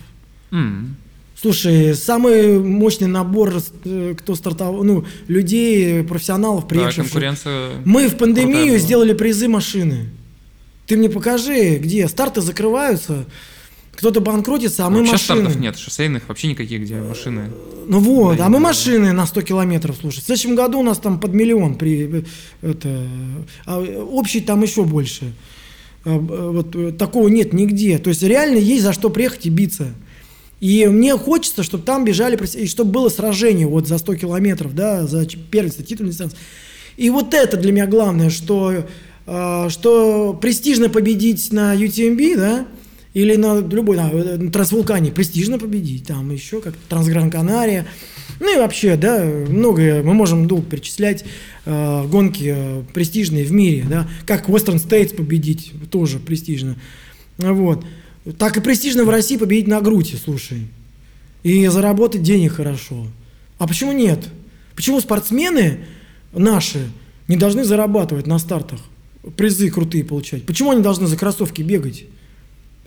[0.53, 0.97] М,
[1.39, 7.05] Слушай, самый мощный набор, э, кто стартовал, ну, людей, профессионалов, Да, приехавших.
[7.05, 7.71] конкуренция.
[7.85, 10.11] Мы в пандемию сделали призы машины.
[10.87, 13.27] Ты мне покажи, где старты закрываются,
[13.97, 15.41] кто-то банкротится, а мы Вообще машины.
[15.41, 17.51] стартов нет, шоссейных вообще никаких, где машины.
[17.89, 20.21] Ну вот, Да, а мы машины на 100 километров, слушай.
[20.21, 22.25] В следующем году у нас там под миллион, при,
[22.61, 23.09] это,
[23.65, 25.33] а общий там еще больше.
[26.05, 27.99] А, э, Вот э, такого нет нигде.
[27.99, 29.95] То есть реально есть за что приехать и биться.
[30.61, 35.07] И мне хочется, чтобы там бежали, и чтобы было сражение вот за 100 километров, да,
[35.07, 36.39] за первенство, титульный дистанции.
[36.97, 38.85] И вот это для меня главное, что,
[39.27, 42.67] э, что престижно победить на UTMB, да,
[43.17, 47.87] или на любой, на, на Трансвулкане престижно победить, там еще как Трансгран Канария.
[48.41, 51.25] Ну и вообще, да, многое мы можем долго перечислять
[51.65, 56.77] э, гонки э, престижные в мире, да, как Western States победить, тоже престижно.
[57.39, 57.87] Вот.
[58.37, 60.67] Так и престижно в России победить на груди, слушай.
[61.43, 63.07] И заработать денег хорошо.
[63.57, 64.29] А почему нет?
[64.75, 65.87] Почему спортсмены
[66.35, 66.87] наши
[67.29, 68.81] не должны зарабатывать на стартах,
[69.39, 70.45] призы крутые получать?
[70.45, 72.05] Почему они должны за кроссовки бегать?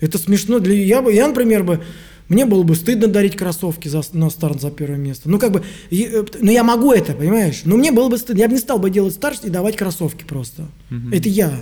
[0.00, 0.58] Это смешно.
[0.58, 1.82] Для, я, бы, я, например, бы,
[2.28, 5.28] мне было бы стыдно дарить кроссовки за, на старт за первое место.
[5.28, 7.62] Ну, как бы, э, ну, я могу это, понимаешь?
[7.64, 8.40] Но мне было бы стыдно.
[8.40, 10.62] Я бы не стал бы делать старт и давать кроссовки просто.
[10.90, 11.14] Угу.
[11.14, 11.52] Это я.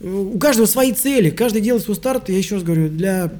[0.00, 1.30] У каждого свои цели.
[1.30, 3.32] Каждый делает свой старт, я еще раз говорю, для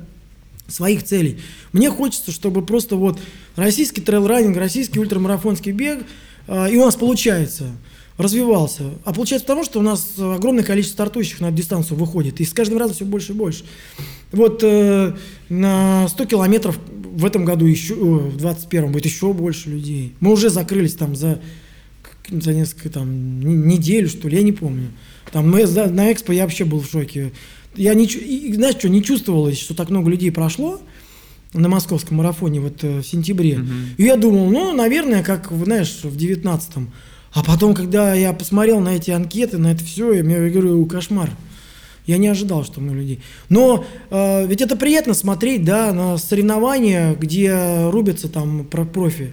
[0.69, 1.39] своих целей.
[1.73, 3.19] Мне хочется, чтобы просто вот
[3.57, 6.05] российский трейл-раннинг, российский ультрамарафонский бег,
[6.47, 7.67] э, и у нас получается–
[8.17, 8.85] развивался.
[9.05, 12.41] А получается потому, что у нас огромное количество стартующих на эту дистанцию выходит.
[12.41, 13.65] И с каждым разом все больше и больше.
[14.33, 15.15] Вот э,
[15.49, 20.15] на 100 километров в этом году еще, в 21 будет еще больше людей.
[20.21, 21.41] Мы уже закрылись там за,
[22.29, 24.89] за несколько там неделю, что ли, я не помню.
[25.31, 27.33] Там мы, на Экспо я вообще был в шоке.
[27.75, 30.81] Я не, и, знаешь что, не чувствовалось, что так много людей прошло
[31.55, 33.59] на московском марафоне вот э, в сентябре.
[33.59, 33.69] Угу.
[33.99, 36.93] И я думал, ну, наверное, как, знаешь, в девятнадцатом.
[37.33, 41.31] А потом, когда я посмотрел на эти анкеты, на это все, я, я говорю, кошмар.
[42.07, 43.21] Я не ожидал, что много людей.
[43.49, 49.31] Но э, ведь это приятно смотреть, да, на соревнования, где рубятся там про профи.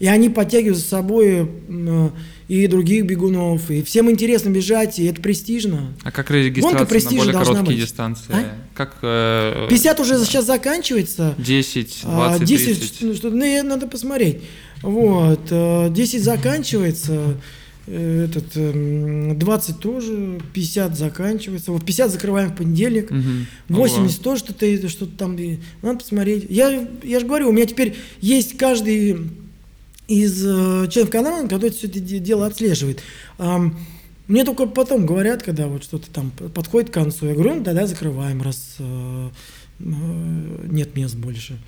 [0.00, 2.10] И они подтягивают за собой э,
[2.48, 3.70] и других бегунов.
[3.70, 5.94] И всем интересно бежать, и это престижно.
[6.02, 7.80] А как регистрация на более короткие быть.
[7.80, 8.32] дистанции?
[8.32, 8.56] А?
[8.74, 11.34] Как, э, 50 уже сейчас заканчивается.
[11.38, 13.02] 10, 20, 10, 30.
[13.02, 14.38] Ну, что, ну, надо посмотреть.
[14.82, 17.36] Вот, 10 э, заканчивается,
[17.86, 21.72] э, этот 20 эм, тоже, 50 заканчивается.
[21.72, 23.20] Вот 50 закрываем в понедельник, угу.
[23.68, 24.24] 80 Ого.
[24.24, 25.36] тоже что-то что там.
[25.82, 26.46] Надо посмотреть.
[26.48, 29.30] Я, я же говорю, у меня теперь есть каждый
[30.08, 33.02] из э, членов канала, который все это дело отслеживает.
[33.38, 37.88] Мне только потом говорят, когда вот что-то там подходит к концу, я говорю, ну тогда
[37.88, 38.76] закрываем, раз
[39.80, 41.58] нет мест больше.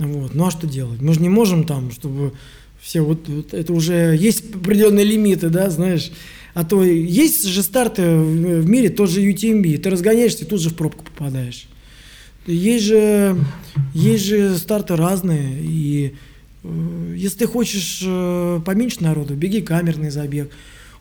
[0.00, 0.34] Вот.
[0.34, 1.02] Ну а что делать?
[1.02, 2.32] Мы же не можем там, чтобы
[2.80, 6.10] все вот, вот это уже есть определенные лимиты, да, знаешь.
[6.54, 10.70] А то есть же старты в, мире, тот же UTMB, ты разгоняешься и тут же
[10.70, 11.66] в пробку попадаешь.
[12.46, 13.36] Есть же,
[13.92, 16.14] есть же старты разные, и
[16.64, 20.50] э, если ты хочешь э, поменьше народу, беги камерный забег.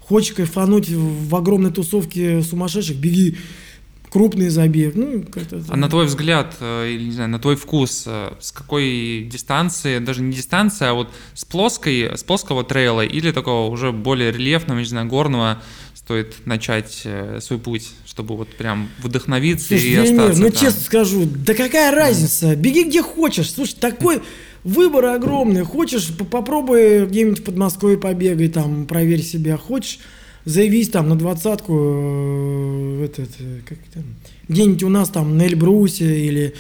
[0.01, 3.37] Хочешь кайфануть в огромной тусовке сумасшедших, беги
[4.09, 4.95] крупный забег.
[4.95, 8.51] Ну, как-то, а на твой взгляд, э, или не знаю, на твой вкус, э, с
[8.51, 13.91] какой дистанции, даже не дистанция, а вот с плоской, с плоского трейла или такого уже
[13.91, 15.61] более рельефного, не знаю, горного
[15.93, 20.59] стоит начать э, свой путь, чтобы вот прям вдохновиться Слушай, и остаться Ну, там.
[20.59, 22.55] честно скажу, да какая разница?
[22.55, 23.51] Беги где хочешь.
[23.51, 24.21] Слушай, такой
[24.63, 25.63] выбор огромный.
[25.63, 29.55] Хочешь, попробуй где-нибудь в Подмосковье побегай, там, проверь себя.
[29.57, 29.99] Хочешь,
[30.45, 34.03] заявись там на двадцатку, э, этот, э, как там,
[34.47, 36.53] где-нибудь у нас там на Эльбрусе или,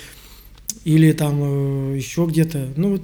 [0.83, 2.69] или там э, еще где-то.
[2.75, 3.01] Ну вот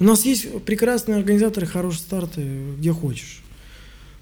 [0.00, 2.42] у нас есть прекрасные организаторы, хорошие старты,
[2.78, 3.42] где хочешь.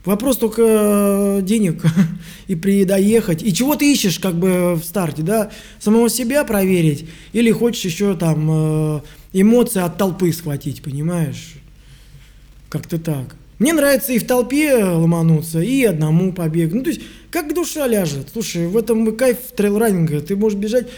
[0.05, 1.83] Вопрос только денег
[2.49, 3.43] и при доехать.
[3.43, 5.51] И чего ты ищешь как бы в старте, да?
[5.79, 9.03] Самого себя проверить или хочешь еще там
[9.33, 11.55] эмоции от толпы схватить, понимаешь?
[12.68, 13.37] Как-то так.
[13.62, 16.72] Мне нравится и в толпе ломануться, и одному побег.
[16.72, 17.00] Ну, то есть,
[17.30, 18.30] как душа ляжет.
[18.32, 20.20] Слушай, в этом кайф трейл-раннинга.
[20.20, 20.88] Ты можешь бежать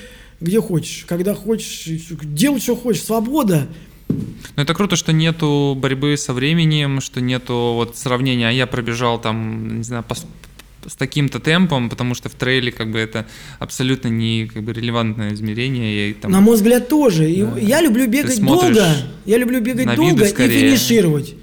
[0.40, 1.84] где хочешь, когда хочешь,
[2.22, 3.03] делать, что хочешь.
[3.03, 3.68] Свобода.
[4.08, 9.20] Ну, это круто, что нету борьбы со временем, что нету вот сравнения, а я пробежал
[9.20, 13.26] там, не знаю, по, с таким-то темпом, потому что в трейле как бы это
[13.58, 16.11] абсолютно не как бы релевантное измерение.
[16.11, 17.24] И, там, На мой взгляд тоже.
[17.24, 17.58] Да.
[17.58, 18.86] я люблю бегать долго.
[19.26, 21.34] Я люблю бегать долго и финишировать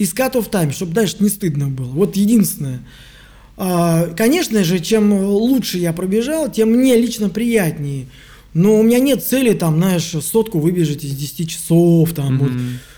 [0.00, 1.88] из cut of time, чтобы дальше не стыдно было.
[1.88, 2.80] Вот единственное.
[3.58, 8.06] А, конечно же, чем лучше я пробежал, тем мне лично приятнее.
[8.54, 12.38] Но у меня нет цели, там, знаешь, сотку выбежать из 10 часов, там, mm-hmm.
[12.38, 12.52] вот,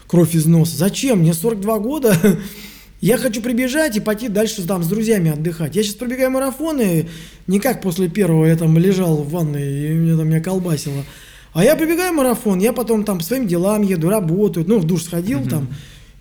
[0.06, 0.76] кровь из носа.
[0.76, 1.18] Зачем?
[1.18, 2.16] Мне 42 года,
[3.00, 5.74] я хочу прибежать и пойти дальше там с друзьями отдыхать.
[5.74, 7.08] Я сейчас пробегаю марафоны,
[7.48, 11.04] не как после первого я там лежал в ванной и меня там меня колбасило.
[11.52, 15.02] А я прибегаю марафон, я потом там по своим делам еду, работаю, ну, в душ
[15.02, 15.50] сходил mm-hmm.
[15.50, 15.68] там,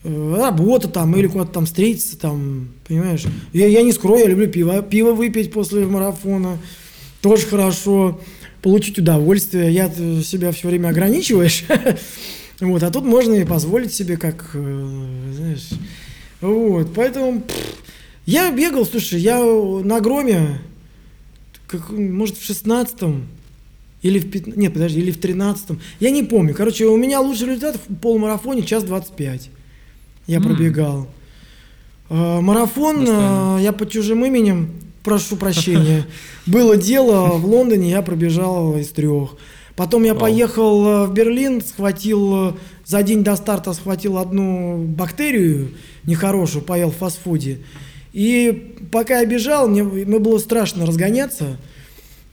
[0.04, 3.24] работа там или куда-то там встретиться там, понимаешь?
[3.54, 6.58] Я, я не скрою, я люблю пиво, пиво выпить после марафона,
[7.22, 8.20] тоже хорошо,
[8.62, 9.72] получить удовольствие.
[9.72, 11.66] Я себя все время ограничиваешь,
[12.60, 15.70] вот, а тут можно и позволить себе, как, э, знаешь,
[16.42, 17.44] Вот, поэтому
[18.26, 20.60] я бегал, слушай, я на громе,
[21.68, 23.28] как, может, в шестнадцатом
[24.02, 26.56] или в 15, нет, подожди, или в тринадцатом, я не помню.
[26.56, 29.52] Короче, у меня лучший результат в полумарафоне час 25.
[30.28, 30.44] Я М.
[30.44, 31.08] пробегал.
[32.10, 33.58] А, Марафон Достойно.
[33.58, 34.72] а, я под чужим именем,
[35.04, 36.06] прошу прощения.
[36.46, 39.36] Было дело в Лондоне, я пробежал из трех.
[39.76, 40.22] Потом я Вау.
[40.22, 42.54] поехал э, в Берлин, схватил э,
[42.86, 45.72] за день до старта схватил одну бактерию
[46.04, 47.60] нехорошую, поел в фастфуде.
[48.12, 51.58] И пока я бежал, мне, мне было страшно разгоняться,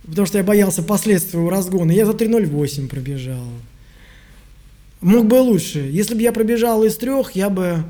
[0.04, 1.92] потому что я боялся последствий у разгона.
[1.92, 3.44] Я за 3.08 пробежал.
[5.00, 5.78] Мог бы лучше.
[5.80, 7.84] Если бы я пробежал из трех, я бы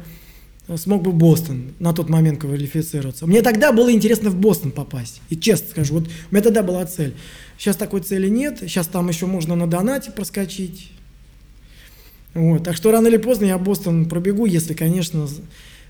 [0.77, 3.27] смог бы в Бостон на тот момент квалифицироваться.
[3.27, 5.23] Мне тогда было интересно в Бостон попасть.
[5.31, 7.15] И честно скажу, вот у меня тогда была цель.
[7.57, 8.59] Сейчас такой цели нет.
[8.61, 10.91] Сейчас там еще можно на донате проскочить.
[12.35, 12.65] Вот.
[12.65, 15.27] Так что рано или поздно я Бостон пробегу, если, конечно,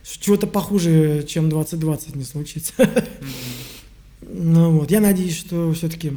[0.05, 2.73] чего-то похуже, чем 2020 не случится.
[4.31, 6.13] Ну вот, я надеюсь, что все-таки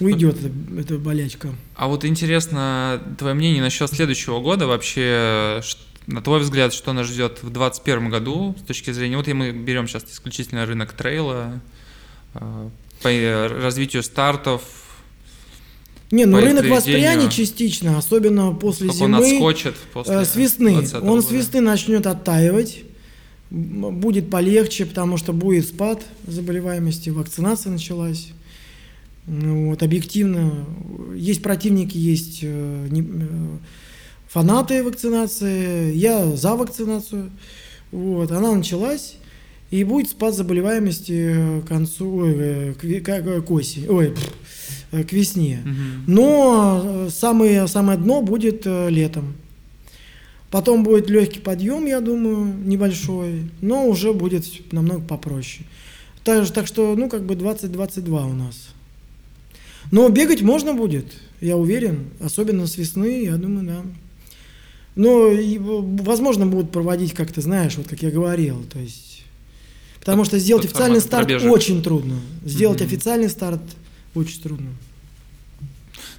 [0.00, 1.48] уйдет эта, эта болячка.
[1.74, 5.60] А вот интересно твое мнение насчет следующего года вообще.
[6.06, 9.16] На твой взгляд, что нас ждет в 2021 году с точки зрения...
[9.16, 11.60] Вот и мы берем сейчас исключительно рынок трейла,
[12.34, 12.68] э,
[13.02, 13.08] по
[13.62, 14.62] развитию стартов,
[16.10, 19.34] Не, ну рынок восприятия частично, особенно после как он зимы.
[19.34, 20.72] отскочит после Э, С весны.
[20.72, 21.22] 2020 Он года.
[21.22, 22.82] с весны начнет оттаивать.
[23.50, 28.30] Будет полегче, потому что будет спад заболеваемости, вакцинация началась.
[29.32, 30.66] Ну Вот, объективно,
[31.14, 33.58] есть противники, есть э, э,
[34.26, 35.94] фанаты вакцинации.
[35.94, 37.30] Я за вакцинацию.
[37.92, 39.14] Вот, она началась.
[39.70, 44.14] И будет спад заболеваемости э, к концу, ой, к, к- осени, ой,
[44.90, 45.60] к весне.
[46.08, 49.34] Но самое, самое дно будет летом.
[50.50, 55.64] Потом будет легкий подъем, я думаю, небольшой, но уже будет намного попроще.
[56.24, 58.70] Так, так что, ну, как бы 20-22 у нас.
[59.90, 61.06] Но бегать можно будет,
[61.40, 63.82] я уверен, особенно с весны, я думаю, да.
[64.96, 69.24] Но, в- возможно, будут проводить, как ты знаешь, вот как я говорил, то есть...
[69.98, 71.52] Потому что сделать Тот официальный старт пробежек.
[71.52, 72.20] очень трудно.
[72.44, 72.86] Сделать Мгм.
[72.88, 73.60] официальный старт
[74.14, 74.70] очень трудно.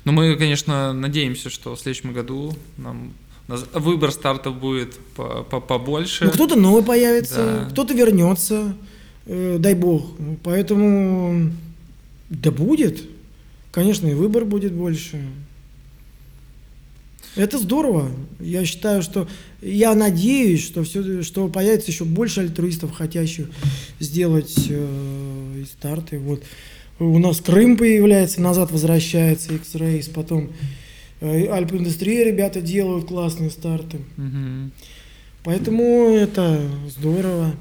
[0.05, 3.11] Ну, мы, конечно, надеемся, что в следующем году нам
[3.73, 6.25] выбор стартов будет по- по- побольше.
[6.25, 7.35] Ну, кто-то новый появится,
[7.65, 7.69] Да.
[7.71, 8.75] кто-то вернется,
[9.25, 10.11] э, дай бог.
[10.43, 11.51] Поэтому,
[12.29, 13.03] да будет.
[13.71, 15.21] Конечно, и выбор будет больше.
[17.35, 18.11] Это здорово.
[18.39, 19.27] Я считаю, что
[19.61, 23.49] я надеюсь, что все, что появится еще больше альтруистов, хотящих
[23.99, 26.19] сделать э, старты.
[26.19, 26.43] Вот
[26.99, 30.51] у нас Крым появляется, назад возвращается X-Race, потом
[31.21, 33.99] э, Альп-индустрия ребята делают классные старты.
[34.17, 34.73] Мгм.
[35.43, 37.55] Поэтому это здорово.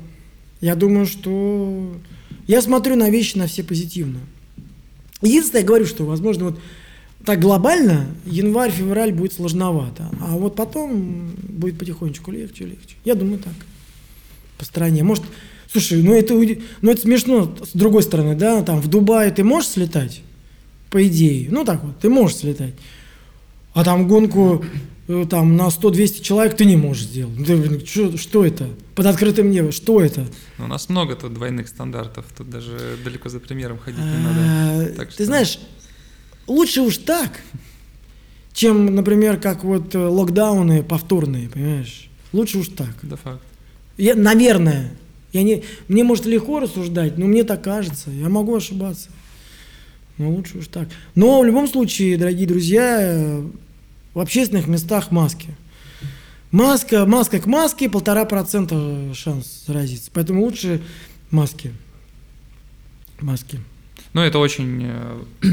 [0.60, 1.96] Я думаю, что
[2.48, 4.18] я смотрю на вещи на все позитивно.
[5.22, 6.60] Единственное, я говорю, что, возможно, вот
[7.24, 12.96] так глобально январь-февраль будет сложновато, а вот потом будет потихонечку легче, легче.
[13.04, 13.52] Я думаю так.
[14.56, 15.02] По стране.
[15.02, 15.24] Может,
[15.70, 19.70] слушай, ну это, ну это смешно с другой стороны, да, там в Дубае ты можешь
[19.70, 20.22] слетать,
[20.90, 22.74] по идее, ну так вот, ты можешь слетать,
[23.74, 24.64] а там гонку
[25.30, 27.36] там на 100-200 человек ты не можешь сделать.
[27.38, 28.68] Ну, ты, блин, чё- что это?
[28.94, 30.26] Под открытым небом, что это?
[30.58, 34.76] Ну, У нас много тут двойных стандартов, тут даже далеко за примером ходить не А,
[34.78, 34.92] надо.
[34.94, 35.58] Так Ты что- знаешь,
[36.46, 37.40] лучше уж так,
[38.52, 42.08] чем, например, как вот э, локдауны повторные, понимаешь?
[42.32, 42.94] Лучше уж так.
[43.02, 43.42] Да факт.
[43.96, 44.92] Я, наверное,
[45.32, 49.10] я не, мне может легко рассуждать, но мне так кажется, я могу ошибаться.
[50.18, 50.88] Но лучше уж так.
[51.14, 53.40] Но в любом случае, дорогие друзья,
[54.14, 55.48] в общественных местах маски.
[56.50, 60.10] Маска, маска к маске, полтора процента шанс заразиться.
[60.12, 60.80] Поэтому лучше
[61.30, 61.72] маски.
[63.20, 63.60] Маски.
[64.12, 65.20] Ну, это очень э,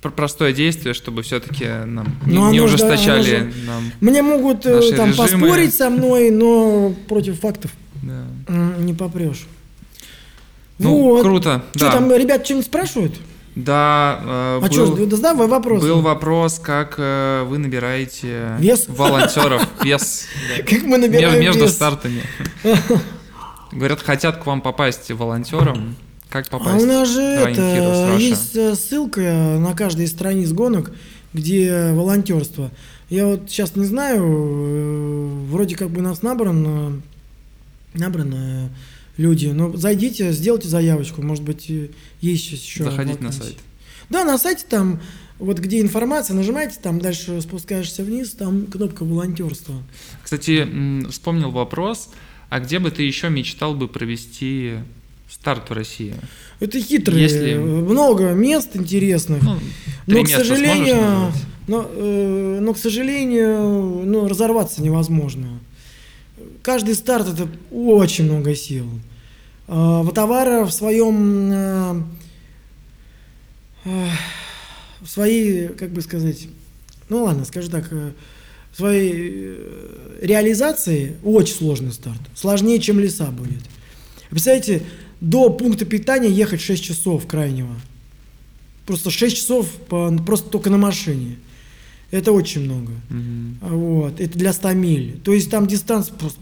[0.00, 3.92] пр- простое действие, чтобы все-таки нам не, Ну, не ужесточали оно нам.
[4.00, 5.46] Мне могут э, Наши там режимы.
[5.48, 7.72] поспорить со мной, но против фактов
[8.02, 8.24] Да.
[8.78, 9.46] не попрешь.
[10.78, 11.22] Ну, вот.
[11.22, 11.64] круто.
[11.74, 11.92] Что да.
[11.92, 13.14] там, ребят, что-нибудь спрашивают?
[13.54, 15.82] Да, э, А был, что, задавай вопрос.
[15.82, 18.86] был вопрос, как э, вы набираете Вес?
[18.88, 19.66] волонтеров.
[19.84, 20.24] Вес.
[20.56, 20.62] да.
[20.62, 22.22] Как мы набираем между стартами.
[23.72, 25.96] Говорят, хотят к вам попасть волонтером.
[26.30, 26.82] Как А попасть?
[26.82, 30.92] у нас же это, есть э, ссылка на каждой из страниц гонок,
[31.34, 32.70] где волонтерство.
[33.10, 37.02] Я вот сейчас не знаю, э, вроде как бы нас набрано,
[37.92, 38.70] набрано
[39.16, 41.68] люди, но зайдите, сделайте заявочку, может быть,
[42.20, 43.42] есть сейчас еще Заходите на вакансии.
[43.42, 43.56] сайт.
[44.10, 45.00] Да, на сайте там,
[45.38, 49.74] вот где информация, нажимаете, там дальше спускаешься вниз, там кнопка волонтерства.
[50.22, 52.10] Кстати, вспомнил вопрос.
[52.50, 54.74] А где бы ты еще мечтал бы провести
[55.30, 56.14] старт в России?
[56.60, 59.42] Это хитрые, Если- много мест интересных.
[59.42, 59.58] Ну,
[60.06, 61.32] но, к сожалению,
[61.66, 65.60] но, э, но, к сожалению, ну, разорваться невозможно.
[66.62, 68.86] Каждый старт это очень много сил.
[69.66, 72.02] А, Ватавара в своем э,
[73.84, 74.08] э,
[75.00, 76.46] в своей, как бы сказать,
[77.08, 78.12] ну ладно, скажу так, э,
[78.72, 82.20] в своей э, реализации очень сложный старт.
[82.34, 83.60] Сложнее, чем леса будет.
[84.30, 84.82] Представляете,
[85.20, 87.74] до пункта питания ехать 6 часов крайнего.
[88.86, 91.36] Просто 6 часов по- просто только на машине.
[92.12, 92.92] Это очень много.
[93.08, 93.58] Мгм.
[93.62, 94.20] Вот.
[94.20, 95.18] Это для 100 миль.
[95.24, 96.38] То есть там дистанция просто...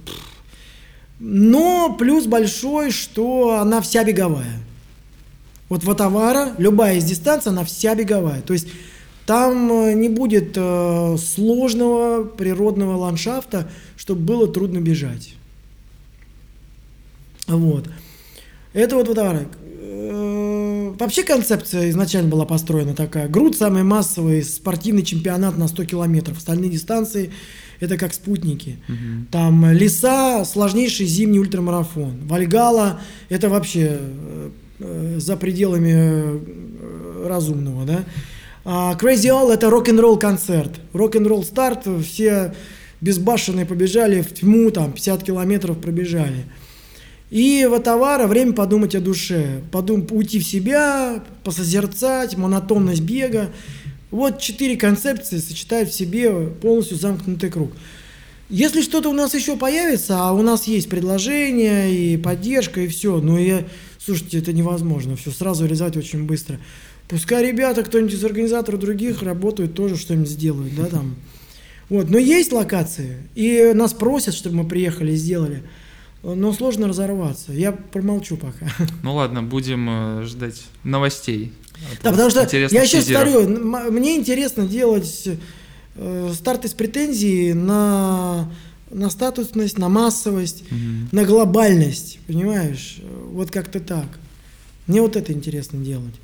[1.21, 4.59] Но плюс большой, что она вся беговая.
[5.69, 8.41] Вот Ватавара, любая из дистанций, она вся беговая.
[8.41, 8.67] То есть
[9.27, 15.35] там э, не будет э, сложного природного ландшафта, чтобы было трудно бежать.
[17.47, 17.89] Вот.
[18.73, 19.47] Это вот Ватавара.
[21.01, 23.29] Э, Вообще концепция изначально была построена такая.
[23.29, 26.39] Груд самый массовый спортивный чемпионат на 100 километров.
[26.39, 27.31] Остальные дистанции
[27.81, 28.79] это как спутники.
[28.89, 29.29] Мгм.
[29.31, 32.27] Там леса, сложнейший зимний ультрамарафон.
[32.27, 33.01] Вальгала–
[33.31, 34.51] это вообще э,
[34.81, 38.05] э, за пределами э, разумного, да.
[38.65, 40.81] А Crazy All– это рок-н-ролл концерт.
[40.93, 42.53] Рок-н-ролл старт, все
[43.01, 46.45] безбашенные побежали в тьму, там 50 километров пробежали.
[47.31, 53.51] И в Атавара время подумать о душе, подум, уйти в себя, посозерцать, монотонность бега.
[54.11, 57.73] Вот четыре концепции сочетают в себе полностью замкнутый круг.
[58.49, 63.21] Если что-то у нас еще появится, а у нас есть предложение и поддержка, и все,
[63.21, 63.65] но я,
[64.01, 66.59] слушайте, это невозможно, все сразу реализовать очень быстро.
[67.09, 71.15] Пускай ребята, кто-нибудь из организаторов других работают, тоже что-нибудь сделают, да, там.
[71.89, 75.63] Вот, но есть локации, и нас просят, чтобы мы приехали и сделали.
[76.23, 77.53] Но сложно разорваться.
[77.53, 78.67] Я промолчу пока.
[79.03, 81.53] Ну ладно, будем э, ждать новостей.
[82.03, 83.09] Да, потому что я сейчас
[83.45, 85.29] м- мне интересно делать
[85.97, 88.51] э, старт из претензий на,
[88.91, 91.09] на статусность, на массовость, Мгм.
[91.13, 92.99] на глобальность, понимаешь?
[93.31, 94.07] Вот как-то так.
[94.87, 96.15] Мне вот это интересно делать.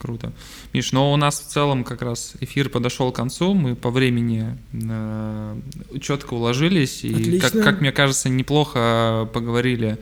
[0.00, 0.32] Круто.
[0.72, 4.56] Миш, но у нас в целом как раз эфир подошел к концу, мы по времени
[4.72, 5.60] э,
[6.00, 9.98] четко уложились, и, как, как мне кажется, неплохо поговорили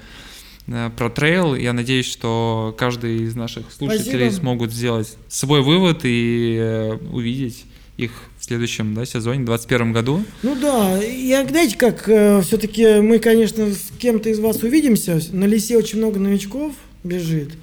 [0.68, 1.56] э, про трейл.
[1.56, 4.40] Я надеюсь, что каждый из наших слушателей Спасибо.
[4.40, 7.64] смогут сделать свой вывод и э, увидеть
[7.96, 10.22] их в следующем да, сезоне, в 2021 году.
[10.44, 15.20] Ну да, я, знаете, как все-таки мы, конечно, с кем-то из вас увидимся.
[15.32, 16.72] На лесе очень много новичков
[17.02, 17.54] бежит.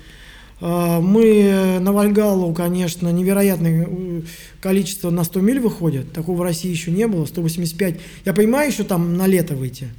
[0.62, 4.22] А, Мы на Вальгалу, конечно, невероятное э,
[4.62, 6.14] количество на 100 миль выходит.
[6.14, 7.96] Такого в России еще не было, 185.
[8.26, 9.90] Я понимаю, еще там на лето выйти.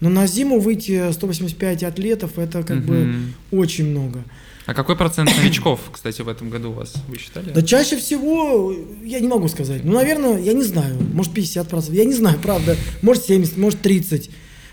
[0.00, 3.34] Но на зиму выйти 185 атлетов, это как бы Мгм.
[3.52, 4.24] очень много.
[4.66, 6.92] А какой процент новичков, кстати, в этом году у вас?
[7.08, 7.50] Вы считали?
[7.50, 8.74] Да чаще всего,
[9.04, 9.84] я не могу сказать.
[9.84, 10.96] Ну, наверное, я не знаю.
[11.14, 11.94] Может, 50%.
[11.94, 12.76] Я не знаю, правда.
[13.00, 14.28] Может, 70, может, 30.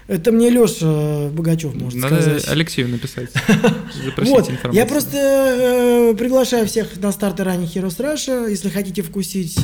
[0.07, 2.47] Это мне Леша Богачев может Надо сказать.
[2.49, 3.29] Алексею написать.
[4.03, 9.57] Запросить Вот, я просто э, приглашаю всех на старты ранних Heroes Russia, если хотите вкусить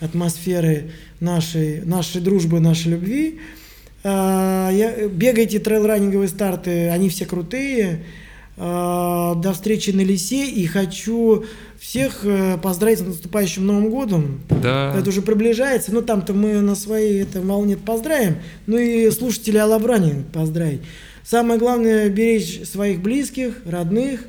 [0.00, 0.90] атмосферы
[1.20, 3.40] нашей, нашей дружбы, нашей любви.
[4.04, 8.04] А, я- бегайте трейл-раннинговые старты, они все крутые.
[8.60, 11.44] А, до встречи на лесе и хочу
[11.78, 14.40] всех э, поздравить с наступающим Новым годом.
[14.48, 14.96] Да.
[14.98, 18.38] Это уже приближается, но там-то мы на своей это, волне поздравим.
[18.66, 20.80] Ну и слушателей Алабрани поздравить.
[21.22, 24.24] Самое главное беречь своих близких, родных,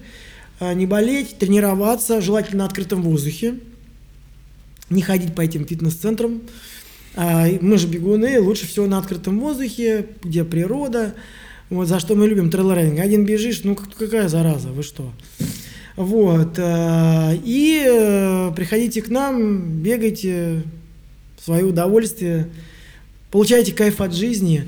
[0.59, 3.55] а, не болеть, тренироваться, желательно на открытом воздухе,
[4.91, 6.41] не ходить по этим фитнес-центрам.
[7.15, 11.15] А, Мы же бегуны, лучше всего на открытом воздухе, где природа.
[11.69, 12.99] Вот за что мы любим трейлрайдинг.
[12.99, 15.11] Один бежишь, ну как- какая зараза, вы что?
[15.95, 16.57] Вот.
[16.57, 20.63] э, И э, приходите к нам, бегайте
[21.39, 22.47] в свое удовольствие,
[23.31, 24.63] получайте кайф от жизни.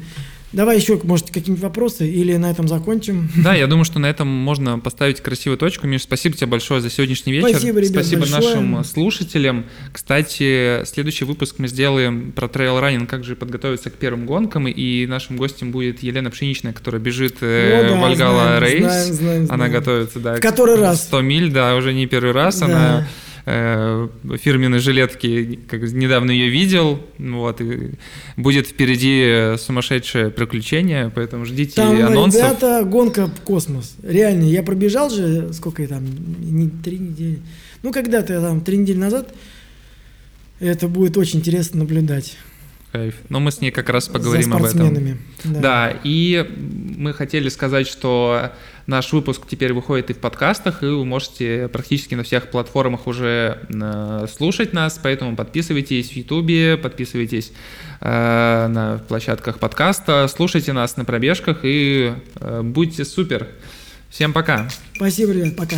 [0.54, 3.30] Давай еще, может, какие-нибудь вопросы или на этом закончим.
[3.38, 5.88] Да, я думаю, что на этом можно поставить красивую точку.
[5.88, 7.50] Миш, спасибо тебе большое за сегодняшний вечер.
[7.50, 8.42] Спасибо, ребят, Спасибо большое.
[8.56, 9.66] нашим слушателям.
[9.94, 14.68] Кстати, следующий выпуск мы сделаем про трейл раннинг, как же подготовиться к первым гонкам.
[14.68, 18.84] И нашим гостем будет Елена Пшеничная, которая бежит э, О, да, Вальгала знаем, Рейс.
[18.84, 19.72] знаем, знаем, Она знаем.
[19.72, 20.36] готовится, да.
[20.36, 21.04] В который раз?
[21.04, 22.60] 100 миль, да, уже не первый раз.
[22.60, 22.66] Да.
[22.66, 23.08] Она
[23.46, 24.08] э,
[24.40, 27.92] фирменной жилетки, как недавно ее видел, вот, и
[28.38, 32.42] будет впереди э, сумасшедшее приключение, поэтому ждите Там, анонсов.
[32.42, 33.96] ребята, гонка в космос.
[34.04, 37.40] Реально, я пробежал же, сколько я там, не, три недели.
[37.84, 39.34] Ну, когда-то там, три недели назад.
[40.60, 42.38] Это будет очень интересно наблюдать
[42.92, 43.16] Кайф.
[43.30, 44.72] Но мы с ней как раз поговорим за об этом.
[44.80, 45.18] спортсменами.
[45.46, 45.98] Да.
[46.04, 46.46] и
[46.98, 48.52] мы хотели сказать, что
[48.88, 53.60] наш выпуск теперь выходит и в подкастах, и вы можете практически на всех платформах уже
[53.70, 57.52] э, слушать нас, поэтому подписывайтесь в Ютубе, подписывайтесь
[58.00, 63.48] э, на площадках подкаста, слушайте нас на пробежках и э, будьте супер.
[64.10, 64.68] Всем пока.
[64.96, 65.78] Спасибо, ребят, пока.